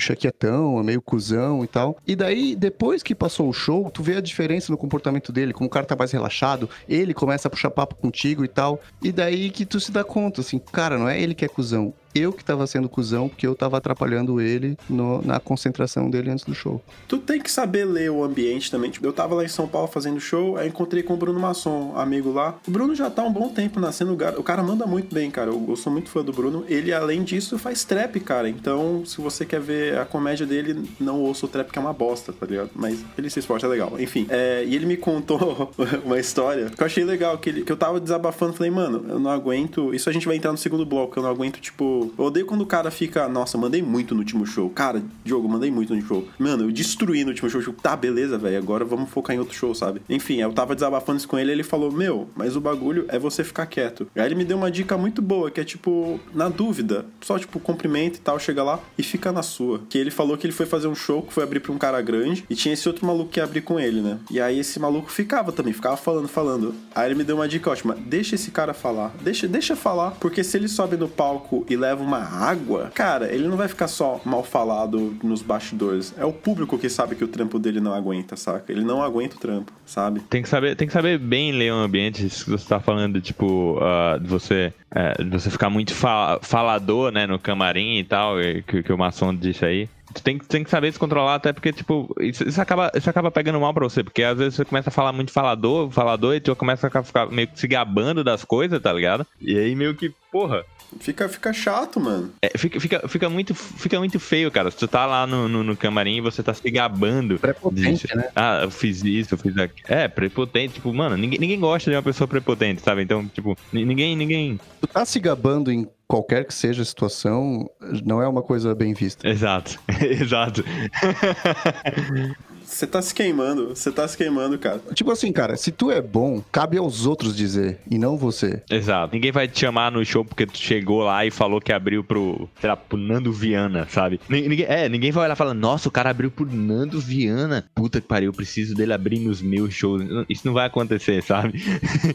chaquietão, 0.00 0.82
meio 0.82 1.00
cuzão 1.00 1.64
e 1.64 1.66
tal. 1.66 1.96
E 2.06 2.16
daí, 2.16 2.56
depois 2.56 3.02
que 3.02 3.14
passou 3.14 3.48
o 3.48 3.52
show, 3.52 3.90
tu 3.90 4.02
vê 4.02 4.16
a 4.16 4.20
diferença 4.20 4.72
no 4.72 4.78
comportamento 4.78 5.32
dele, 5.32 5.52
como 5.52 5.66
o 5.66 5.70
cara 5.70 5.86
tá 5.86 5.96
mais 5.96 6.12
relaxado, 6.12 6.68
ele 6.88 7.14
começa 7.14 7.48
a 7.48 7.50
puxar 7.50 7.70
papo 7.70 7.94
contigo 7.94 8.44
e 8.44 8.48
tal. 8.48 8.80
E 9.02 9.12
daí 9.12 9.50
que 9.50 9.64
tu 9.64 9.80
se 9.80 9.92
dá 9.92 10.04
conta, 10.04 10.40
assim, 10.40 10.58
cara, 10.58 10.98
não 10.98 11.08
é 11.08 11.20
ele 11.20 11.34
que 11.34 11.44
é 11.44 11.48
cuzão, 11.48 11.94
eu 12.14 12.32
que 12.32 12.44
tava 12.44 12.66
sendo 12.66 12.88
cuzão, 12.88 13.28
porque 13.28 13.46
eu 13.46 13.54
tava 13.54 13.76
atrapalhando 13.76 14.40
ele 14.40 14.76
no, 14.88 15.22
na 15.22 15.38
concentração 15.38 16.10
dele 16.10 16.30
antes 16.30 16.44
do 16.44 16.54
show. 16.54 16.82
Tu 17.06 17.18
tem 17.18 17.40
que 17.40 17.50
saber 17.50 17.84
ler 17.84 18.10
o 18.10 18.24
ambiente 18.24 18.70
também. 18.70 18.90
Tipo, 18.90 19.06
eu 19.06 19.12
tava 19.12 19.34
lá 19.34 19.44
em 19.44 19.48
São 19.48 19.68
Paulo 19.68 19.88
fazendo 19.88 20.20
show, 20.20 20.56
aí 20.56 20.68
encontrei 20.68 21.02
com 21.02 21.14
o 21.14 21.16
Bruno 21.16 21.38
Masson, 21.38 21.92
amigo 21.96 22.32
lá. 22.32 22.58
O 22.66 22.70
Bruno 22.70 22.94
já 22.94 23.08
tá 23.08 23.22
um 23.22 23.32
bom 23.32 23.48
tempo 23.48 23.78
nascendo. 23.78 24.16
O 24.36 24.42
cara 24.42 24.62
manda 24.62 24.86
muito 24.86 25.14
bem, 25.14 25.30
cara. 25.30 25.50
Eu, 25.50 25.64
eu 25.68 25.76
sou 25.76 25.92
muito 25.92 26.10
fã 26.10 26.24
do 26.24 26.32
Bruno. 26.32 26.64
Ele, 26.68 26.92
além 26.92 27.22
disso, 27.22 27.58
faz 27.58 27.84
trap, 27.84 28.18
cara. 28.20 28.48
Então, 28.48 29.04
se 29.06 29.20
você 29.20 29.46
quer 29.46 29.60
ver 29.60 29.89
a 29.98 30.04
comédia 30.04 30.46
dele, 30.46 30.82
não 30.98 31.20
ouça 31.20 31.46
o 31.46 31.48
trap, 31.48 31.70
que 31.70 31.78
é 31.78 31.82
uma 31.82 31.92
bosta, 31.92 32.32
tá 32.32 32.46
ligado? 32.46 32.70
Mas 32.74 33.04
ele 33.16 33.30
se 33.30 33.38
esforça, 33.38 33.66
é 33.66 33.68
legal. 33.68 33.92
Enfim, 33.98 34.26
é, 34.28 34.64
e 34.66 34.74
ele 34.74 34.86
me 34.86 34.96
contou 34.96 35.72
uma 36.04 36.18
história 36.18 36.70
que 36.70 36.82
eu 36.82 36.86
achei 36.86 37.04
legal, 37.04 37.38
que, 37.38 37.50
ele, 37.50 37.62
que 37.62 37.72
eu 37.72 37.76
tava 37.76 38.00
desabafando. 38.00 38.52
Falei, 38.52 38.70
mano, 38.70 39.04
eu 39.08 39.18
não 39.18 39.30
aguento. 39.30 39.94
Isso 39.94 40.08
a 40.08 40.12
gente 40.12 40.26
vai 40.26 40.36
entrar 40.36 40.52
no 40.52 40.58
segundo 40.58 40.84
bloco. 40.84 41.18
Eu 41.18 41.22
não 41.22 41.30
aguento, 41.30 41.60
tipo. 41.60 42.12
Eu 42.18 42.24
odeio 42.24 42.46
quando 42.46 42.62
o 42.62 42.66
cara 42.66 42.90
fica, 42.90 43.28
nossa, 43.28 43.56
mandei 43.56 43.82
muito 43.82 44.14
no 44.14 44.20
último 44.20 44.46
show. 44.46 44.68
Cara, 44.70 45.02
Diogo, 45.24 45.48
mandei 45.48 45.70
muito 45.70 45.90
no 45.90 45.96
último 45.96 46.08
show. 46.14 46.28
Mano, 46.38 46.64
eu 46.64 46.72
destruí 46.72 47.22
no 47.22 47.30
último 47.30 47.48
show. 47.48 47.60
Tipo, 47.60 47.80
tá, 47.80 47.96
beleza, 47.96 48.38
velho, 48.38 48.58
agora 48.58 48.84
vamos 48.84 49.10
focar 49.10 49.36
em 49.36 49.38
outro 49.38 49.54
show, 49.54 49.74
sabe? 49.74 50.00
Enfim, 50.08 50.40
eu 50.40 50.52
tava 50.52 50.74
desabafando 50.74 51.18
isso 51.18 51.28
com 51.28 51.38
ele 51.38 51.60
ele 51.60 51.62
falou, 51.62 51.92
meu, 51.92 52.28
mas 52.34 52.56
o 52.56 52.60
bagulho 52.60 53.04
é 53.08 53.18
você 53.18 53.44
ficar 53.44 53.66
quieto. 53.66 54.08
Aí 54.16 54.24
ele 54.24 54.34
me 54.34 54.44
deu 54.44 54.56
uma 54.56 54.70
dica 54.70 54.96
muito 54.96 55.20
boa, 55.20 55.50
que 55.50 55.60
é 55.60 55.64
tipo, 55.64 56.18
na 56.34 56.48
dúvida, 56.48 57.04
só 57.20 57.38
tipo, 57.38 57.60
cumprimenta 57.60 58.16
e 58.16 58.20
tal, 58.20 58.38
chega 58.38 58.62
lá 58.62 58.80
e 58.96 59.02
fica 59.02 59.30
na 59.30 59.42
sua. 59.42 59.79
Que 59.88 59.98
ele 59.98 60.10
falou 60.10 60.36
que 60.36 60.46
ele 60.46 60.52
foi 60.52 60.66
fazer 60.66 60.88
um 60.88 60.94
show, 60.94 61.22
que 61.22 61.32
foi 61.32 61.42
abrir 61.42 61.60
pra 61.60 61.72
um 61.72 61.78
cara 61.78 62.00
grande, 62.00 62.44
e 62.48 62.54
tinha 62.54 62.74
esse 62.74 62.88
outro 62.88 63.06
maluco 63.06 63.30
que 63.30 63.40
ia 63.40 63.44
abrir 63.44 63.62
com 63.62 63.78
ele, 63.78 64.00
né? 64.00 64.18
E 64.30 64.40
aí 64.40 64.58
esse 64.58 64.78
maluco 64.78 65.10
ficava 65.10 65.52
também, 65.52 65.72
ficava 65.72 65.96
falando, 65.96 66.28
falando. 66.28 66.74
Aí 66.94 67.08
ele 67.08 67.14
me 67.14 67.24
deu 67.24 67.36
uma 67.36 67.48
dica 67.48 67.70
ótima, 67.70 67.96
deixa 68.06 68.34
esse 68.34 68.50
cara 68.50 68.74
falar, 68.74 69.14
deixa, 69.22 69.46
deixa 69.46 69.76
falar, 69.76 70.12
porque 70.12 70.42
se 70.44 70.56
ele 70.56 70.68
sobe 70.68 70.96
no 70.96 71.08
palco 71.08 71.64
e 71.68 71.76
leva 71.76 72.02
uma 72.02 72.18
água, 72.18 72.90
cara, 72.94 73.32
ele 73.32 73.48
não 73.48 73.56
vai 73.56 73.68
ficar 73.68 73.88
só 73.88 74.20
mal 74.24 74.42
falado 74.42 75.16
nos 75.22 75.42
bastidores. 75.42 76.14
É 76.16 76.24
o 76.24 76.32
público 76.32 76.78
que 76.78 76.88
sabe 76.88 77.14
que 77.14 77.24
o 77.24 77.28
trampo 77.28 77.58
dele 77.58 77.80
não 77.80 77.92
aguenta, 77.92 78.36
saca? 78.36 78.70
Ele 78.70 78.84
não 78.84 79.02
aguenta 79.02 79.36
o 79.36 79.38
trampo, 79.38 79.72
sabe? 79.86 80.20
Tem 80.20 80.42
que 80.42 80.48
saber, 80.48 80.76
tem 80.76 80.86
que 80.86 80.92
saber 80.92 81.18
bem 81.18 81.52
ler 81.52 81.72
o 81.72 81.76
ambiente. 81.76 82.28
Se 82.28 82.48
você 82.48 82.68
tá 82.68 82.80
falando, 82.80 83.20
tipo, 83.20 83.78
uh, 83.78 84.18
de 84.20 84.28
você, 84.28 84.72
de 85.18 85.30
você 85.30 85.50
ficar 85.50 85.70
muito 85.70 85.94
fa 85.94 86.38
falador, 86.42 87.12
né, 87.12 87.26
no 87.26 87.38
camarim 87.38 87.98
e 87.98 88.04
tal, 88.04 88.36
que, 88.66 88.82
que 88.82 88.92
o 88.92 88.98
maçom 88.98 89.34
disse 89.34 89.64
aí. 89.64 89.69
Tu 90.14 90.22
tem, 90.22 90.38
tem 90.38 90.64
que 90.64 90.70
saber 90.70 90.92
se 90.92 90.98
controlar, 90.98 91.36
até 91.36 91.52
porque, 91.52 91.72
tipo, 91.72 92.14
isso, 92.20 92.46
isso, 92.46 92.60
acaba, 92.60 92.90
isso 92.94 93.08
acaba 93.08 93.30
pegando 93.30 93.60
mal 93.60 93.72
pra 93.72 93.88
você, 93.88 94.02
porque 94.02 94.22
às 94.22 94.36
vezes 94.38 94.54
você 94.54 94.64
começa 94.64 94.88
a 94.88 94.92
falar 94.92 95.12
muito 95.12 95.32
falador, 95.32 95.90
falador, 95.90 96.34
e 96.34 96.40
tu 96.40 96.54
começa 96.56 96.86
a 96.92 97.02
ficar 97.02 97.26
meio 97.30 97.48
que 97.48 97.58
se 97.58 97.68
gabando 97.68 98.24
das 98.24 98.44
coisas, 98.44 98.80
tá 98.80 98.92
ligado? 98.92 99.26
E 99.40 99.56
aí 99.56 99.74
meio 99.74 99.94
que, 99.94 100.12
porra, 100.32 100.64
Fica, 100.98 101.28
fica 101.28 101.52
chato, 101.52 102.00
mano. 102.00 102.32
É, 102.42 102.56
fica, 102.58 102.80
fica, 102.80 103.08
fica, 103.08 103.30
muito, 103.30 103.54
fica 103.54 103.98
muito 103.98 104.18
feio, 104.18 104.50
cara. 104.50 104.70
Se 104.70 104.76
tu 104.76 104.88
tá 104.88 105.06
lá 105.06 105.26
no, 105.26 105.48
no, 105.48 105.62
no 105.62 105.76
camarim 105.76 106.16
e 106.16 106.20
você 106.20 106.42
tá 106.42 106.52
se 106.52 106.68
gabando. 106.68 107.38
Prepotente, 107.38 108.06
disso. 108.06 108.16
né? 108.16 108.28
Ah, 108.34 108.60
eu 108.64 108.70
fiz 108.70 109.04
isso, 109.04 109.34
eu 109.34 109.38
fiz 109.38 109.56
aquilo. 109.56 109.86
É, 109.88 110.08
prepotente. 110.08 110.74
Tipo, 110.74 110.92
mano, 110.92 111.16
ninguém, 111.16 111.38
ninguém 111.38 111.60
gosta 111.60 111.90
de 111.90 111.96
uma 111.96 112.02
pessoa 112.02 112.26
prepotente, 112.26 112.82
sabe? 112.82 113.02
Então, 113.02 113.26
tipo, 113.28 113.56
ninguém, 113.72 114.16
ninguém. 114.16 114.58
Tu 114.80 114.86
tá 114.88 115.04
se 115.04 115.20
gabando 115.20 115.70
em 115.70 115.86
qualquer 116.10 116.44
que 116.44 116.52
seja 116.52 116.82
a 116.82 116.84
situação, 116.84 117.70
não 118.04 118.20
é 118.20 118.26
uma 118.26 118.42
coisa 118.42 118.74
bem 118.74 118.92
vista. 118.92 119.28
Exato, 119.28 119.78
exato. 120.02 120.64
Você 122.70 122.86
tá 122.86 123.02
se 123.02 123.12
queimando, 123.12 123.70
você 123.70 123.90
tá 123.90 124.06
se 124.06 124.16
queimando, 124.16 124.56
cara. 124.56 124.80
Tipo 124.94 125.10
assim, 125.10 125.32
cara, 125.32 125.56
se 125.56 125.72
tu 125.72 125.90
é 125.90 126.00
bom, 126.00 126.42
cabe 126.52 126.78
aos 126.78 127.04
outros 127.04 127.36
dizer, 127.36 127.80
e 127.90 127.98
não 127.98 128.16
você. 128.16 128.62
Exato. 128.70 129.12
Ninguém 129.12 129.32
vai 129.32 129.48
te 129.48 129.58
chamar 129.58 129.90
no 129.90 130.04
show 130.04 130.24
porque 130.24 130.46
tu 130.46 130.56
chegou 130.56 131.02
lá 131.02 131.26
e 131.26 131.32
falou 131.32 131.60
que 131.60 131.72
abriu 131.72 132.04
pro, 132.04 132.48
sei 132.60 132.70
lá, 132.70 132.76
pro 132.76 132.96
Nando 132.96 133.32
Viana, 133.32 133.88
sabe? 133.90 134.20
Ninguém, 134.28 134.66
é, 134.68 134.88
ninguém 134.88 135.10
vai 135.10 135.24
olhar 135.24 135.34
e 135.34 135.36
falar, 135.36 135.52
nossa, 135.52 135.88
o 135.88 135.92
cara 135.92 136.10
abriu 136.10 136.30
pro 136.30 136.46
Nando 136.46 137.00
Viana. 137.00 137.64
Puta 137.74 138.00
que 138.00 138.06
pariu, 138.06 138.28
eu 138.28 138.34
preciso 138.34 138.74
dele 138.74 138.92
abrir 138.92 139.18
nos 139.18 139.42
meus 139.42 139.74
shows. 139.74 140.02
Isso 140.28 140.46
não 140.46 140.54
vai 140.54 140.66
acontecer, 140.66 141.22
sabe? 141.24 141.60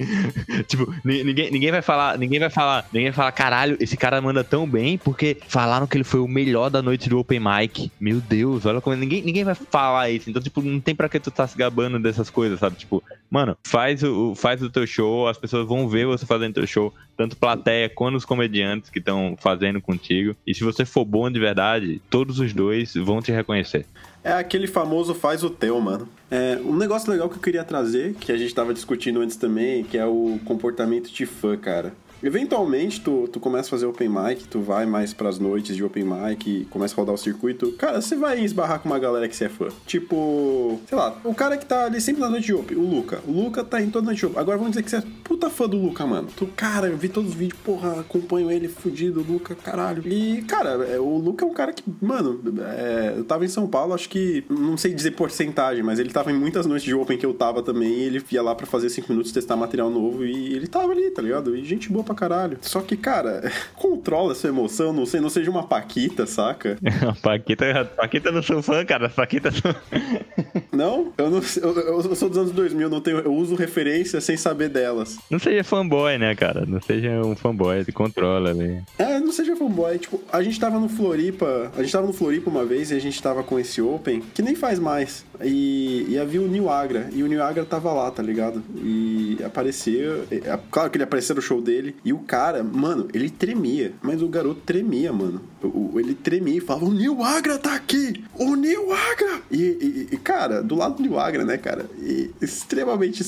tipo, 0.68 0.92
ninguém, 1.04 1.52
ninguém 1.52 1.72
vai 1.72 1.82
falar, 1.82 2.18
ninguém 2.18 2.40
vai 2.40 2.50
falar, 2.50 2.88
ninguém 2.94 3.10
vai 3.10 3.16
falar, 3.16 3.32
caralho, 3.34 3.76
esse 3.80 3.98
cara 3.98 4.22
manda 4.22 4.44
tão 4.44 4.66
bem 4.66 4.98
porque 4.98 5.38
falaram 5.50 5.86
que 5.86 5.98
ele 5.98 6.06
foi 6.06 6.22
o 6.22 6.28
melhor 6.28 6.70
da 6.70 6.82
noite 6.82 7.10
do 7.10 7.20
Open 7.20 7.42
Mic. 7.42 7.92
Meu 8.00 8.22
Deus, 8.22 8.66
olha 8.66 8.80
como. 8.80 8.96
Ninguém, 8.96 9.22
ninguém 9.22 9.44
vai 9.44 9.54
falar 9.54 10.10
isso. 10.10 10.30
Então, 10.30 10.45
tipo, 10.46 10.62
não 10.62 10.80
tem 10.80 10.96
pra 10.96 11.10
que 11.10 11.20
tu 11.20 11.30
tá 11.30 11.48
se 11.48 11.58
gabando 11.58 12.00
dessas 12.00 12.30
coisas, 12.30 12.60
sabe? 12.60 12.78
Tipo, 12.78 13.04
mano, 13.30 13.58
faz 13.66 14.04
o, 14.04 14.34
faz 14.36 14.62
o 14.62 14.70
teu 14.70 14.88
show, 14.88 15.28
as 15.28 15.38
pessoas 15.38 15.68
vão 15.68 15.88
ver 15.88 16.06
você 16.06 16.26
fazendo 16.26 16.54
teu 16.54 16.68
show, 16.68 16.94
tanto 17.18 17.36
plateia 17.36 17.90
quanto 17.90 18.16
os 18.16 18.26
comediantes 18.26 18.90
que 18.90 19.00
estão 19.00 19.36
fazendo 19.40 19.82
contigo. 19.82 20.36
E 20.46 20.54
se 20.54 20.64
você 20.64 20.86
for 20.86 21.06
bom 21.06 21.30
de 21.30 21.40
verdade, 21.40 22.02
todos 22.10 22.40
os 22.40 22.54
dois 22.54 22.94
vão 22.94 23.22
te 23.22 23.32
reconhecer. 23.32 23.86
É 24.24 24.32
aquele 24.32 24.66
famoso 24.66 25.14
faz 25.14 25.44
o 25.44 25.50
teu, 25.52 25.80
mano. 25.80 26.10
É, 26.32 26.58
um 26.66 26.76
negócio 26.76 27.12
legal 27.12 27.30
que 27.30 27.36
eu 27.36 27.42
queria 27.42 27.64
trazer, 27.64 28.16
que 28.16 28.32
a 28.32 28.38
gente 28.38 28.56
tava 28.56 28.74
discutindo 28.74 29.22
antes 29.22 29.36
também, 29.36 29.84
que 29.84 29.98
é 29.98 30.06
o 30.06 30.40
comportamento 30.46 31.12
de 31.12 31.28
fã, 31.28 31.56
cara. 31.56 31.94
Eventualmente, 32.26 33.02
tu, 33.02 33.28
tu 33.28 33.40
começa 33.40 33.68
a 33.68 33.70
fazer 33.70 33.86
open 33.86 34.10
mic, 34.10 34.48
tu 34.48 34.60
vai 34.60 34.84
mais 34.88 35.14
pras 35.14 35.38
noites 35.38 35.76
de 35.76 35.84
open 35.84 36.04
mic, 36.04 36.66
começa 36.72 36.96
a 36.96 36.98
rodar 36.98 37.14
o 37.14 37.18
circuito. 37.20 37.74
Cara, 37.74 38.02
você 38.02 38.16
vai 38.16 38.44
esbarrar 38.44 38.80
com 38.80 38.90
uma 38.90 38.98
galera 38.98 39.30
que 39.30 39.36
você 39.36 39.46
é 39.46 39.50
fã. 39.50 39.68
Tipo, 39.86 40.82
sei 40.88 40.98
lá, 40.98 41.16
o 41.24 41.36
cara 41.36 41.56
que 41.56 41.68
tá 41.68 41.86
ali 41.86 42.02
sempre 42.02 42.22
na 42.22 42.30
noite 42.30 42.46
de 42.46 42.54
open, 42.56 42.78
o 42.78 42.82
Luca. 42.82 43.22
O 43.28 43.32
Luca 43.32 43.64
tá 43.64 43.80
em 43.80 43.92
toda 43.92 44.08
noite 44.08 44.22
de 44.22 44.26
open. 44.26 44.40
Agora 44.40 44.58
vamos 44.58 44.72
dizer 44.72 44.82
que 44.82 44.90
você 44.90 44.98
é 44.98 45.04
puta 45.24 45.52
fã 45.52 45.70
do 45.70 45.78
Luca, 45.78 46.04
mano. 46.08 46.28
Tu, 46.36 46.48
cara, 46.48 46.88
eu 46.88 46.98
vi 46.98 47.10
todos 47.10 47.30
os 47.30 47.36
vídeos, 47.36 47.60
porra, 47.64 48.00
acompanho 48.00 48.50
ele 48.50 48.68
fudido, 48.68 49.22
Luca, 49.22 49.54
caralho. 49.54 50.02
E, 50.12 50.42
cara, 50.48 50.84
é, 50.84 51.00
o 51.00 51.20
Luca 51.20 51.46
é 51.46 51.48
um 51.48 51.54
cara 51.54 51.74
que, 51.74 51.84
mano, 52.02 52.42
é, 52.60 53.14
eu 53.18 53.24
tava 53.24 53.46
em 53.46 53.50
São 53.50 53.68
Paulo, 53.68 53.94
acho 53.94 54.10
que, 54.10 54.44
não 54.50 54.78
sei 54.78 54.96
dizer 54.96 55.12
porcentagem, 55.12 55.84
mas 55.84 56.00
ele 56.00 56.10
tava 56.10 56.32
em 56.32 56.36
muitas 56.36 56.66
noites 56.66 56.86
de 56.86 56.96
open 56.96 57.20
que 57.20 57.26
eu 57.26 57.36
tava 57.36 57.62
também. 57.62 57.94
Ele 57.94 58.24
ia 58.32 58.42
lá 58.42 58.56
pra 58.56 58.66
fazer 58.66 58.90
5 58.90 59.12
minutos, 59.12 59.32
testar 59.32 59.56
material 59.56 59.92
novo 59.92 60.26
e 60.26 60.56
ele 60.56 60.66
tava 60.66 60.92
ali, 60.92 61.12
tá 61.12 61.22
ligado? 61.22 61.56
E 61.56 61.64
gente 61.64 61.92
boa 61.92 62.04
pra 62.04 62.15
caralho. 62.16 62.58
Só 62.62 62.82
que, 62.82 62.98
cara, 62.98 63.52
controla 63.76 64.32
essa 64.32 64.48
emoção, 64.48 64.94
não 64.94 65.06
sei, 65.06 65.20
não 65.20 65.30
seja 65.30 65.52
uma 65.52 65.68
Paquita, 65.68 66.26
saca? 66.26 66.78
Paquita, 67.22 67.86
Paquita 67.96 68.32
não 68.32 68.42
sou 68.42 68.62
fã, 68.62 68.86
cara. 68.86 69.10
Paquita 69.10 69.52
sou... 69.52 69.76
Não? 70.76 71.14
Eu, 71.18 71.30
não 71.30 71.42
eu, 71.62 71.80
eu, 71.80 72.16
sou 72.16 72.30
dos 72.30 72.38
anos 72.38 72.52
2000, 72.52 72.90
não 72.90 73.02
tenho, 73.02 73.20
eu 73.20 73.34
uso 73.34 73.56
referência 73.56 74.20
sem 74.22 74.38
saber 74.38 74.70
delas. 74.70 75.18
Não 75.30 75.40
seja 75.40 75.64
fanboy, 75.64 76.18
né, 76.18 76.36
cara? 76.36 76.66
Não 76.66 76.82
seja 76.82 77.22
um 77.22 77.36
fanboy, 77.36 77.84
se 77.84 77.92
controla 77.92 78.50
ali. 78.50 78.82
É, 78.98 79.20
não 79.20 79.32
seja 79.32 79.56
fanboy. 79.56 79.98
Tipo, 79.98 80.22
a 80.32 80.42
gente 80.44 80.60
tava 80.60 80.80
no 80.80 80.90
Floripa, 80.90 81.72
a 81.76 81.82
gente 81.82 81.92
tava 81.92 82.08
no 82.08 82.14
Floripa 82.14 82.50
uma 82.50 82.66
vez 82.66 82.92
e 82.92 82.96
a 82.96 83.00
gente 83.00 83.22
tava 83.22 83.44
com 83.44 83.60
esse 83.60 83.82
Open, 83.82 84.22
que 84.34 84.42
nem 84.42 84.56
faz 84.56 84.80
mais. 84.80 85.26
E, 85.44 86.06
e 86.10 86.20
havia 86.20 86.42
o 86.42 86.48
New 86.48 86.70
Agra, 86.70 87.10
e 87.14 87.24
o 87.24 87.28
New 87.28 87.42
Agra 87.42 87.66
tava 87.66 87.92
lá, 87.92 88.10
tá 88.12 88.24
ligado? 88.24 88.64
E 88.76 89.38
apareceu, 89.44 90.26
é, 90.32 90.58
claro 90.72 90.90
que 90.90 90.98
ele 90.98 91.04
apareceu 91.04 91.36
no 91.36 91.42
show 91.42 91.62
dele, 91.62 91.96
e 92.04 92.14
o 92.14 92.20
cara, 92.20 92.64
mano, 92.64 93.08
ele 93.14 93.30
tremia, 93.30 93.94
mas 94.02 94.22
o 94.22 94.28
garoto 94.28 94.62
tremia, 94.62 95.12
mano. 95.12 95.42
O, 95.62 96.00
ele 96.00 96.14
tremia 96.14 96.58
e 96.58 96.62
falava: 96.62 96.86
O 96.86 96.94
New 96.94 97.24
Agra 97.24 97.58
tá 97.58 97.76
aqui! 97.76 98.24
O 98.34 98.56
New 98.56 98.94
Agra! 98.94 99.42
E, 99.52 100.08
e, 100.12 100.18
cara, 100.18 100.62
do 100.66 100.76
lado 100.76 100.96
do 100.96 101.04
New 101.04 101.20
Agra, 101.20 101.46
né, 101.46 101.58
cara? 101.58 101.86
E 102.00 102.32
extremamente. 102.42 103.24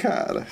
Cara, 0.00 0.46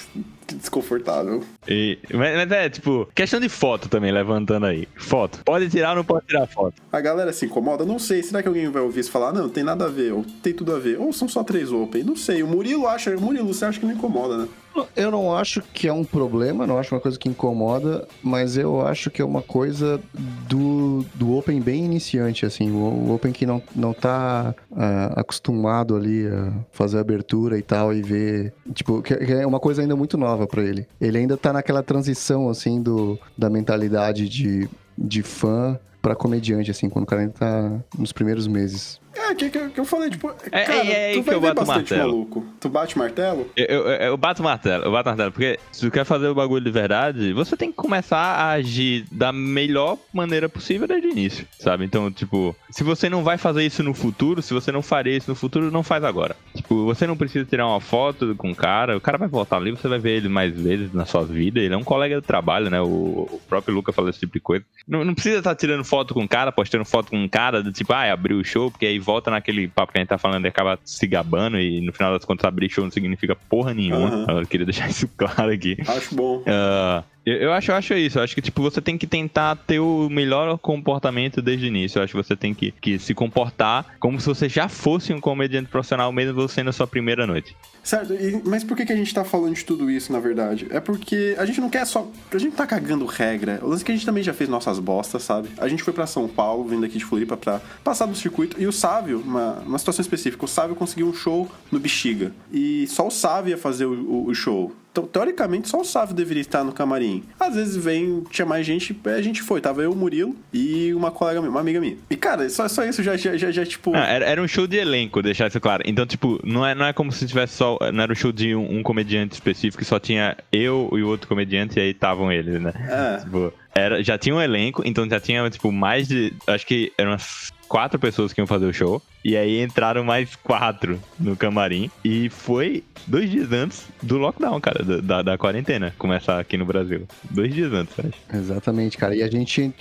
desconfortável. 0.54 1.42
E, 1.68 1.98
mas, 2.12 2.36
mas, 2.36 2.50
é, 2.52 2.68
tipo, 2.68 3.08
questão 3.14 3.40
de 3.40 3.48
foto 3.48 3.88
também, 3.88 4.12
levantando 4.12 4.66
aí. 4.66 4.88
Foto. 4.96 5.40
Pode 5.44 5.68
tirar 5.68 5.90
ou 5.90 5.96
não 5.96 6.04
pode 6.04 6.26
tirar 6.26 6.46
foto? 6.46 6.74
A 6.92 7.00
galera 7.00 7.32
se 7.32 7.46
incomoda? 7.46 7.84
Não 7.84 7.98
sei. 7.98 8.22
Será 8.22 8.42
que 8.42 8.48
alguém 8.48 8.68
vai 8.70 8.82
ouvir 8.82 9.00
isso 9.00 9.10
falar? 9.10 9.32
Não, 9.32 9.48
tem 9.48 9.64
nada 9.64 9.86
a 9.86 9.88
ver. 9.88 10.12
Ou 10.12 10.24
tem 10.42 10.52
tudo 10.52 10.74
a 10.74 10.78
ver. 10.78 10.98
Ou 10.98 11.12
são 11.12 11.28
só 11.28 11.42
três 11.42 11.72
open. 11.72 12.04
Não 12.04 12.16
sei. 12.16 12.42
O 12.42 12.46
Murilo 12.46 12.86
acha. 12.86 13.16
O 13.16 13.20
Murilo, 13.20 13.52
você 13.52 13.64
acha 13.64 13.80
que 13.80 13.86
não 13.86 13.92
incomoda, 13.92 14.38
né? 14.38 14.48
Eu 14.96 15.10
não 15.10 15.34
acho 15.34 15.62
que 15.72 15.86
é 15.86 15.92
um 15.92 16.04
problema, 16.04 16.66
não 16.66 16.78
acho 16.78 16.94
uma 16.94 17.00
coisa 17.00 17.18
que 17.18 17.28
incomoda, 17.28 18.06
mas 18.22 18.56
eu 18.56 18.86
acho 18.86 19.10
que 19.10 19.22
é 19.22 19.24
uma 19.24 19.42
coisa 19.42 20.00
do, 20.48 21.04
do 21.14 21.36
Open 21.36 21.60
bem 21.60 21.84
iniciante, 21.84 22.44
assim, 22.44 22.70
o, 22.70 23.12
Open 23.12 23.32
que 23.32 23.46
não, 23.46 23.62
não 23.74 23.92
tá 23.92 24.54
uh, 24.70 25.20
acostumado 25.20 25.96
ali 25.96 26.26
a 26.26 26.52
fazer 26.72 26.98
abertura 26.98 27.58
e 27.58 27.62
tal 27.62 27.92
e 27.92 28.02
ver, 28.02 28.52
tipo, 28.74 29.02
que 29.02 29.14
é 29.14 29.46
uma 29.46 29.60
coisa 29.60 29.82
ainda 29.82 29.96
muito 29.96 30.16
nova 30.16 30.46
para 30.46 30.62
ele. 30.62 30.86
Ele 31.00 31.18
ainda 31.18 31.36
tá 31.36 31.52
naquela 31.52 31.82
transição, 31.82 32.48
assim, 32.48 32.82
do, 32.82 33.18
da 33.36 33.50
mentalidade 33.50 34.28
de, 34.28 34.68
de 34.96 35.22
fã 35.22 35.78
para 36.06 36.14
comediante, 36.14 36.70
assim, 36.70 36.88
quando 36.88 37.02
o 37.02 37.06
cara 37.06 37.22
ainda 37.22 37.34
tá 37.34 37.72
nos 37.98 38.12
primeiros 38.12 38.46
meses. 38.46 39.00
É, 39.16 39.34
que, 39.34 39.50
que, 39.50 39.68
que 39.70 39.80
eu 39.80 39.84
falei, 39.84 40.10
tipo, 40.10 40.30
é, 40.52 40.64
cara, 40.64 40.86
é, 40.86 41.12
é 41.12 41.14
tu 41.14 41.24
que 41.24 41.34
eu 41.34 41.40
bato 41.40 41.66
martelo. 41.66 42.02
maluco. 42.02 42.46
Tu 42.60 42.68
bate 42.68 42.98
martelo? 42.98 43.50
Eu, 43.56 43.66
eu, 43.66 43.88
eu, 43.88 44.16
bato 44.16 44.42
martelo, 44.42 44.84
eu 44.84 44.92
bato 44.92 45.08
martelo, 45.08 45.32
porque 45.32 45.58
se 45.72 45.80
tu 45.80 45.90
quer 45.90 46.04
fazer 46.04 46.28
o 46.28 46.34
bagulho 46.34 46.64
de 46.64 46.70
verdade, 46.70 47.32
você 47.32 47.56
tem 47.56 47.70
que 47.70 47.76
começar 47.76 48.18
a 48.18 48.50
agir 48.50 49.06
da 49.10 49.32
melhor 49.32 49.98
maneira 50.12 50.48
possível 50.48 50.86
desde 50.86 51.08
o 51.08 51.10
início, 51.10 51.46
sabe? 51.58 51.84
Então, 51.84 52.10
tipo, 52.10 52.54
se 52.70 52.84
você 52.84 53.08
não 53.08 53.24
vai 53.24 53.38
fazer 53.38 53.64
isso 53.64 53.82
no 53.82 53.94
futuro, 53.94 54.42
se 54.42 54.52
você 54.52 54.70
não 54.70 54.82
faria 54.82 55.16
isso 55.16 55.30
no 55.30 55.36
futuro, 55.36 55.70
não 55.70 55.82
faz 55.82 56.04
agora. 56.04 56.36
Tipo, 56.54 56.84
você 56.84 57.06
não 57.06 57.16
precisa 57.16 57.44
tirar 57.44 57.66
uma 57.66 57.80
foto 57.80 58.34
com 58.36 58.50
o 58.50 58.54
cara, 58.54 58.96
o 58.96 59.00
cara 59.00 59.18
vai 59.18 59.28
voltar 59.28 59.56
ali, 59.56 59.70
você 59.70 59.88
vai 59.88 59.98
ver 59.98 60.16
ele 60.18 60.28
mais 60.28 60.52
vezes 60.52 60.92
na 60.92 61.06
sua 61.06 61.24
vida, 61.24 61.60
ele 61.60 61.74
é 61.74 61.76
um 61.76 61.84
colega 61.84 62.20
de 62.20 62.26
trabalho, 62.26 62.68
né? 62.70 62.80
O, 62.80 62.86
o 62.86 63.40
próprio 63.48 63.74
Luca 63.74 63.92
fala 63.92 64.10
esse 64.10 64.20
tipo 64.20 64.34
de 64.34 64.40
coisa. 64.40 64.64
Não, 64.86 65.04
não 65.04 65.14
precisa 65.14 65.38
estar 65.38 65.54
tirando 65.54 65.84
foto 65.84 66.12
com 66.12 66.24
o 66.24 66.28
cara, 66.28 66.52
postando 66.52 66.84
foto 66.84 67.10
com 67.10 67.18
um 67.18 67.28
cara, 67.28 67.62
do 67.62 67.72
tipo, 67.72 67.92
ah, 67.92 68.12
abriu 68.12 68.38
o 68.38 68.44
show, 68.44 68.70
porque 68.70 68.86
aí 68.86 68.98
volta 69.06 69.30
naquele 69.30 69.68
papo 69.68 69.92
que 69.92 69.98
a 69.98 70.00
gente 70.00 70.08
tá 70.08 70.18
falando 70.18 70.44
e 70.44 70.48
acaba 70.48 70.78
se 70.84 71.06
gabando 71.06 71.58
e 71.60 71.80
no 71.80 71.92
final 71.92 72.12
das 72.12 72.24
contas 72.24 72.44
abrir 72.44 72.68
show 72.68 72.82
não 72.82 72.90
significa 72.90 73.36
porra 73.48 73.72
nenhuma. 73.72 74.10
Uhum. 74.10 74.40
Eu 74.40 74.46
queria 74.46 74.66
deixar 74.66 74.90
isso 74.90 75.08
claro 75.16 75.52
aqui. 75.52 75.76
Acho 75.86 76.14
bom. 76.14 76.38
Uh, 76.38 77.04
Eu, 77.26 77.34
eu 77.34 77.52
acho, 77.52 77.72
eu 77.72 77.74
acho 77.74 77.92
isso. 77.94 78.18
Eu 78.18 78.22
acho 78.22 78.34
que, 78.34 78.40
tipo, 78.40 78.62
você 78.62 78.80
tem 78.80 78.96
que 78.96 79.06
tentar 79.06 79.56
ter 79.56 79.80
o 79.80 80.08
melhor 80.08 80.56
comportamento 80.58 81.42
desde 81.42 81.66
o 81.66 81.68
início. 81.68 81.98
Eu 81.98 82.04
acho 82.04 82.12
que 82.16 82.22
você 82.22 82.36
tem 82.36 82.54
que, 82.54 82.70
que 82.72 82.98
se 83.00 83.12
comportar 83.14 83.96
como 83.98 84.20
se 84.20 84.26
você 84.28 84.48
já 84.48 84.68
fosse 84.68 85.12
um 85.12 85.20
comediante 85.20 85.68
profissional, 85.68 86.12
mesmo 86.12 86.34
você 86.34 86.62
na 86.62 86.70
sua 86.72 86.86
primeira 86.86 87.26
noite. 87.26 87.56
Certo, 87.82 88.12
e- 88.14 88.42
mas 88.44 88.62
por 88.64 88.76
que, 88.76 88.84
que 88.86 88.92
a 88.92 88.96
gente 88.96 89.12
tá 89.14 89.24
falando 89.24 89.54
de 89.54 89.64
tudo 89.64 89.90
isso, 89.90 90.12
na 90.12 90.18
verdade? 90.20 90.66
É 90.70 90.80
porque 90.80 91.34
a 91.38 91.44
gente 91.44 91.60
não 91.60 91.68
quer 91.70 91.84
só. 91.86 92.08
A 92.32 92.38
gente 92.38 92.54
tá 92.56 92.66
cagando 92.66 93.04
regra. 93.06 93.58
O 93.62 93.68
lance 93.68 93.82
é 93.82 93.86
que 93.86 93.92
a 93.92 93.94
gente 93.94 94.06
também 94.06 94.22
já 94.22 94.32
fez 94.32 94.48
nossas 94.48 94.78
bostas, 94.78 95.22
sabe? 95.22 95.48
A 95.58 95.66
gente 95.68 95.82
foi 95.82 95.92
pra 95.92 96.06
São 96.06 96.28
Paulo, 96.28 96.64
vindo 96.64 96.84
aqui 96.86 96.98
de 96.98 97.04
Floripa 97.04 97.36
pra 97.36 97.60
passar 97.82 98.06
no 98.06 98.14
circuito. 98.14 98.60
E 98.60 98.66
o 98.66 98.72
Sávio, 98.72 99.20
uma, 99.24 99.54
uma 99.66 99.78
situação 99.78 100.02
específica, 100.02 100.44
o 100.44 100.48
Sávio 100.48 100.74
conseguiu 100.76 101.08
um 101.08 101.14
show 101.14 101.50
no 101.72 101.78
Bexiga. 101.80 102.32
E 102.52 102.86
só 102.88 103.06
o 103.06 103.10
Sávio 103.10 103.50
ia 103.50 103.58
fazer 103.58 103.84
o, 103.86 103.92
o- 103.92 104.26
o 104.28 104.34
show. 104.34 104.72
Então, 104.96 105.06
teoricamente, 105.06 105.68
só 105.68 105.82
o 105.82 105.84
Sávio 105.84 106.14
deveria 106.14 106.40
estar 106.40 106.64
no 106.64 106.72
camarim. 106.72 107.22
Às 107.38 107.54
vezes 107.54 107.76
vem, 107.76 108.24
tinha 108.30 108.46
mais 108.46 108.64
gente, 108.64 108.98
a 109.04 109.20
gente 109.20 109.42
foi. 109.42 109.60
Tava 109.60 109.82
eu, 109.82 109.92
o 109.92 109.96
Murilo 109.96 110.34
e 110.50 110.94
uma 110.94 111.10
colega 111.10 111.38
minha, 111.38 111.50
uma 111.50 111.60
amiga 111.60 111.78
minha. 111.78 111.98
E, 112.08 112.16
cara, 112.16 112.48
só, 112.48 112.66
só 112.66 112.82
isso 112.82 113.02
já, 113.02 113.14
já, 113.14 113.36
já, 113.36 113.50
já, 113.50 113.66
tipo. 113.66 113.90
Não, 113.90 114.00
era, 114.00 114.24
era 114.24 114.40
um 114.40 114.48
show 114.48 114.66
de 114.66 114.78
elenco, 114.78 115.20
deixar 115.20 115.48
isso 115.48 115.60
claro. 115.60 115.82
Então, 115.84 116.06
tipo, 116.06 116.40
não 116.42 116.64
é, 116.66 116.74
não 116.74 116.86
é 116.86 116.94
como 116.94 117.12
se 117.12 117.26
tivesse 117.26 117.56
só. 117.56 117.78
Não 117.92 118.04
era 118.04 118.10
um 118.10 118.16
show 118.16 118.32
de 118.32 118.54
um, 118.54 118.78
um 118.78 118.82
comediante 118.82 119.34
específico, 119.34 119.84
só 119.84 119.98
tinha 119.98 120.34
eu 120.50 120.88
e 120.94 121.02
o 121.02 121.08
outro 121.08 121.28
comediante 121.28 121.78
e 121.78 121.82
aí 121.82 121.90
estavam 121.90 122.32
eles, 122.32 122.58
né? 122.58 122.72
É. 122.88 123.18
Tipo, 123.22 123.52
era, 123.76 124.02
já 124.02 124.16
tinha 124.16 124.34
um 124.34 124.40
elenco, 124.40 124.82
então 124.86 125.08
já 125.08 125.20
tinha, 125.20 125.48
tipo, 125.50 125.70
mais 125.70 126.08
de. 126.08 126.32
Acho 126.46 126.66
que 126.66 126.90
eram 126.96 127.10
umas 127.10 127.52
quatro 127.68 127.98
pessoas 127.98 128.32
que 128.32 128.40
iam 128.40 128.46
fazer 128.46 128.64
o 128.64 128.72
show. 128.72 129.02
E 129.22 129.36
aí 129.36 129.60
entraram 129.62 130.02
mais 130.02 130.34
quatro 130.34 130.98
no 131.20 131.36
camarim. 131.36 131.90
E 132.02 132.30
foi 132.30 132.82
dois 133.06 133.30
dias 133.30 133.52
antes 133.52 133.86
do 134.02 134.16
lockdown, 134.16 134.60
cara, 134.60 134.82
da, 134.82 135.20
da, 135.20 135.36
quarentena, 135.36 135.94
começar 135.98 136.40
aqui 136.40 136.56
no 136.56 136.64
Brasil. 136.64 137.06
Dois 137.30 137.52
dias 137.52 137.72
antes, 137.72 137.94
acho. 137.98 138.14
Exatamente, 138.32 138.96
cara. 138.96 139.14
E 139.14 139.22
a 139.22 139.28
gente. 139.28 139.72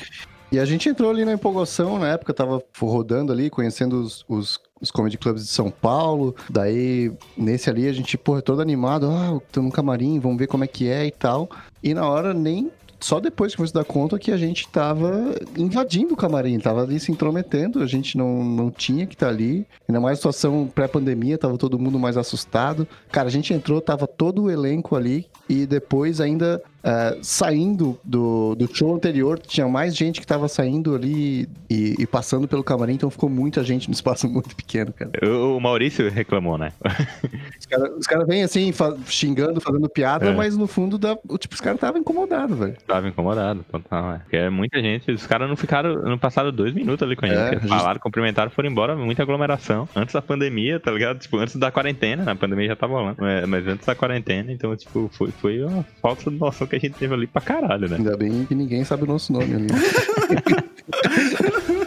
E 0.52 0.60
a 0.60 0.66
gente 0.66 0.88
entrou 0.90 1.10
ali 1.10 1.26
na 1.26 1.34
empolgação, 1.34 1.98
na 1.98 2.10
época 2.10 2.34
tava 2.34 2.62
rodando 2.80 3.32
ali, 3.32 3.50
conhecendo 3.50 4.00
os, 4.02 4.24
os, 4.28 4.60
os 4.80 4.92
comedy 4.92 5.18
clubs 5.18 5.44
de 5.44 5.50
São 5.50 5.72
Paulo. 5.72 6.36
Daí, 6.50 7.12
nesse 7.38 7.70
ali, 7.70 7.88
a 7.88 7.94
gente, 7.94 8.18
porra, 8.18 8.42
todo 8.42 8.62
animado, 8.62 9.10
ah, 9.10 9.40
tô 9.52 9.62
no 9.62 9.72
camarim, 9.72 10.20
vamos 10.20 10.38
ver 10.38 10.48
como 10.48 10.64
é 10.64 10.68
que 10.68 10.88
é 10.88 11.06
e 11.06 11.12
tal. 11.12 11.50
E 11.82 11.94
na 11.94 12.08
hora, 12.08 12.34
nem. 12.34 12.72
Só 13.06 13.20
depois 13.20 13.52
que 13.52 13.58
foi 13.58 13.68
se 13.68 13.74
dar 13.74 13.86
conta 13.86 14.18
que 14.18 14.32
a 14.32 14.38
gente 14.38 14.68
tava 14.68 15.36
invadindo 15.56 16.16
o 16.16 16.18
camarim, 16.18 16.58
tava 16.58 16.82
ali 16.82 17.00
se 17.00 17.12
intrometendo, 17.12 17.84
a 17.84 17.86
gente 17.86 18.18
não, 18.18 18.44
não 18.44 18.72
tinha 18.72 19.06
que 19.06 19.14
estar 19.14 19.30
ali. 19.30 19.64
Ainda 19.88 20.02
mais 20.02 20.18
situação 20.18 20.66
pré-pandemia, 20.74 21.38
tava 21.38 21.56
todo 21.56 21.78
mundo 21.78 22.00
mais 22.00 22.18
assustado. 22.18 22.88
Cara, 23.12 23.28
a 23.28 23.32
gente 23.32 23.54
entrou, 23.54 23.80
tava 23.80 24.08
todo 24.08 24.46
o 24.46 24.50
elenco 24.50 24.96
ali, 24.96 25.28
e 25.48 25.68
depois 25.68 26.20
ainda 26.20 26.60
é, 26.84 27.18
saindo 27.22 28.00
do, 28.04 28.56
do 28.56 28.68
show 28.76 28.96
anterior, 28.96 29.38
tinha 29.40 29.68
mais 29.68 29.96
gente 29.96 30.20
que 30.20 30.26
tava 30.28 30.48
saindo 30.48 30.96
ali 30.96 31.48
e, 31.70 31.96
e 32.00 32.08
passando 32.08 32.48
pelo 32.48 32.64
camarim, 32.64 32.94
então 32.94 33.10
ficou 33.10 33.30
muita 33.30 33.64
gente 33.64 33.88
no 33.88 33.94
espaço 33.94 34.28
muito 34.30 34.56
pequeno, 34.56 34.92
cara. 34.94 35.12
O, 35.28 35.60
Maurício 35.60 36.10
reclamou, 36.10 36.58
né? 36.58 36.72
Os 37.60 37.66
caras 37.66 38.08
cara 38.08 38.26
vêm 38.26 38.44
assim, 38.44 38.72
fa- 38.72 38.96
xingando, 39.08 39.60
fazendo 39.62 39.90
piada, 39.90 40.28
É. 40.28 40.36
mas 40.36 40.56
no 40.58 40.68
fundo, 40.68 41.00
o 41.28 41.38
tipo, 41.38 41.54
os 41.56 41.62
caras 41.62 41.78
estavam 41.78 42.00
incomodados, 42.02 42.58
velho. 42.58 42.78
Tava 42.96 43.10
incomodado, 43.10 43.66
total, 43.70 44.14
é. 44.14 44.18
Porque 44.20 44.38
é 44.38 44.50
muita 44.50 44.80
gente, 44.82 45.12
os 45.12 45.28
caras 45.28 45.50
não 45.50 45.58
ficaram, 45.58 46.02
não 46.04 46.18
passaram 46.18 46.50
dois 46.50 46.74
minutos 46.74 47.06
ali 47.06 47.14
com 47.14 47.26
a 47.26 47.28
gente. 47.28 47.38
É, 47.38 47.48
Eles 47.50 47.58
a 47.58 47.68
gente- 47.68 47.78
falaram, 47.78 48.00
cumprimentaram, 48.00 48.50
foram 48.50 48.70
embora, 48.70 48.96
muita 48.96 49.22
aglomeração. 49.22 49.86
Antes 49.94 50.14
da 50.14 50.22
pandemia, 50.22 50.80
tá 50.80 50.92
ligado? 50.92 51.20
Tipo, 51.20 51.36
antes 51.38 51.58
da 51.58 51.70
quarentena, 51.72 52.24
né? 52.24 52.32
a 52.32 52.36
pandemia 52.38 52.68
já 52.70 52.76
tava 52.78 52.94
rolando. 52.94 53.18
Mas, 53.20 53.46
mas 53.50 53.68
antes 53.68 53.86
da 53.86 53.94
quarentena, 53.96 54.50
então, 54.50 54.74
tipo, 54.78 55.10
foi, 55.12 55.30
foi 55.32 55.62
uma 55.62 55.84
falta 56.02 56.32
de 56.32 56.38
noção 56.38 56.66
que 56.66 56.78
a 56.78 56.80
gente 56.80 56.94
teve 56.94 57.14
ali 57.14 57.28
pra 57.28 57.42
caralho, 57.42 57.90
né? 57.90 57.98
Ainda 57.98 58.16
bem 58.16 58.46
que 58.46 58.56
ninguém 58.56 58.86
sabe 58.86 59.04
o 59.04 59.08
nosso 59.08 59.34
nome 59.34 59.54
ali. 59.54 59.68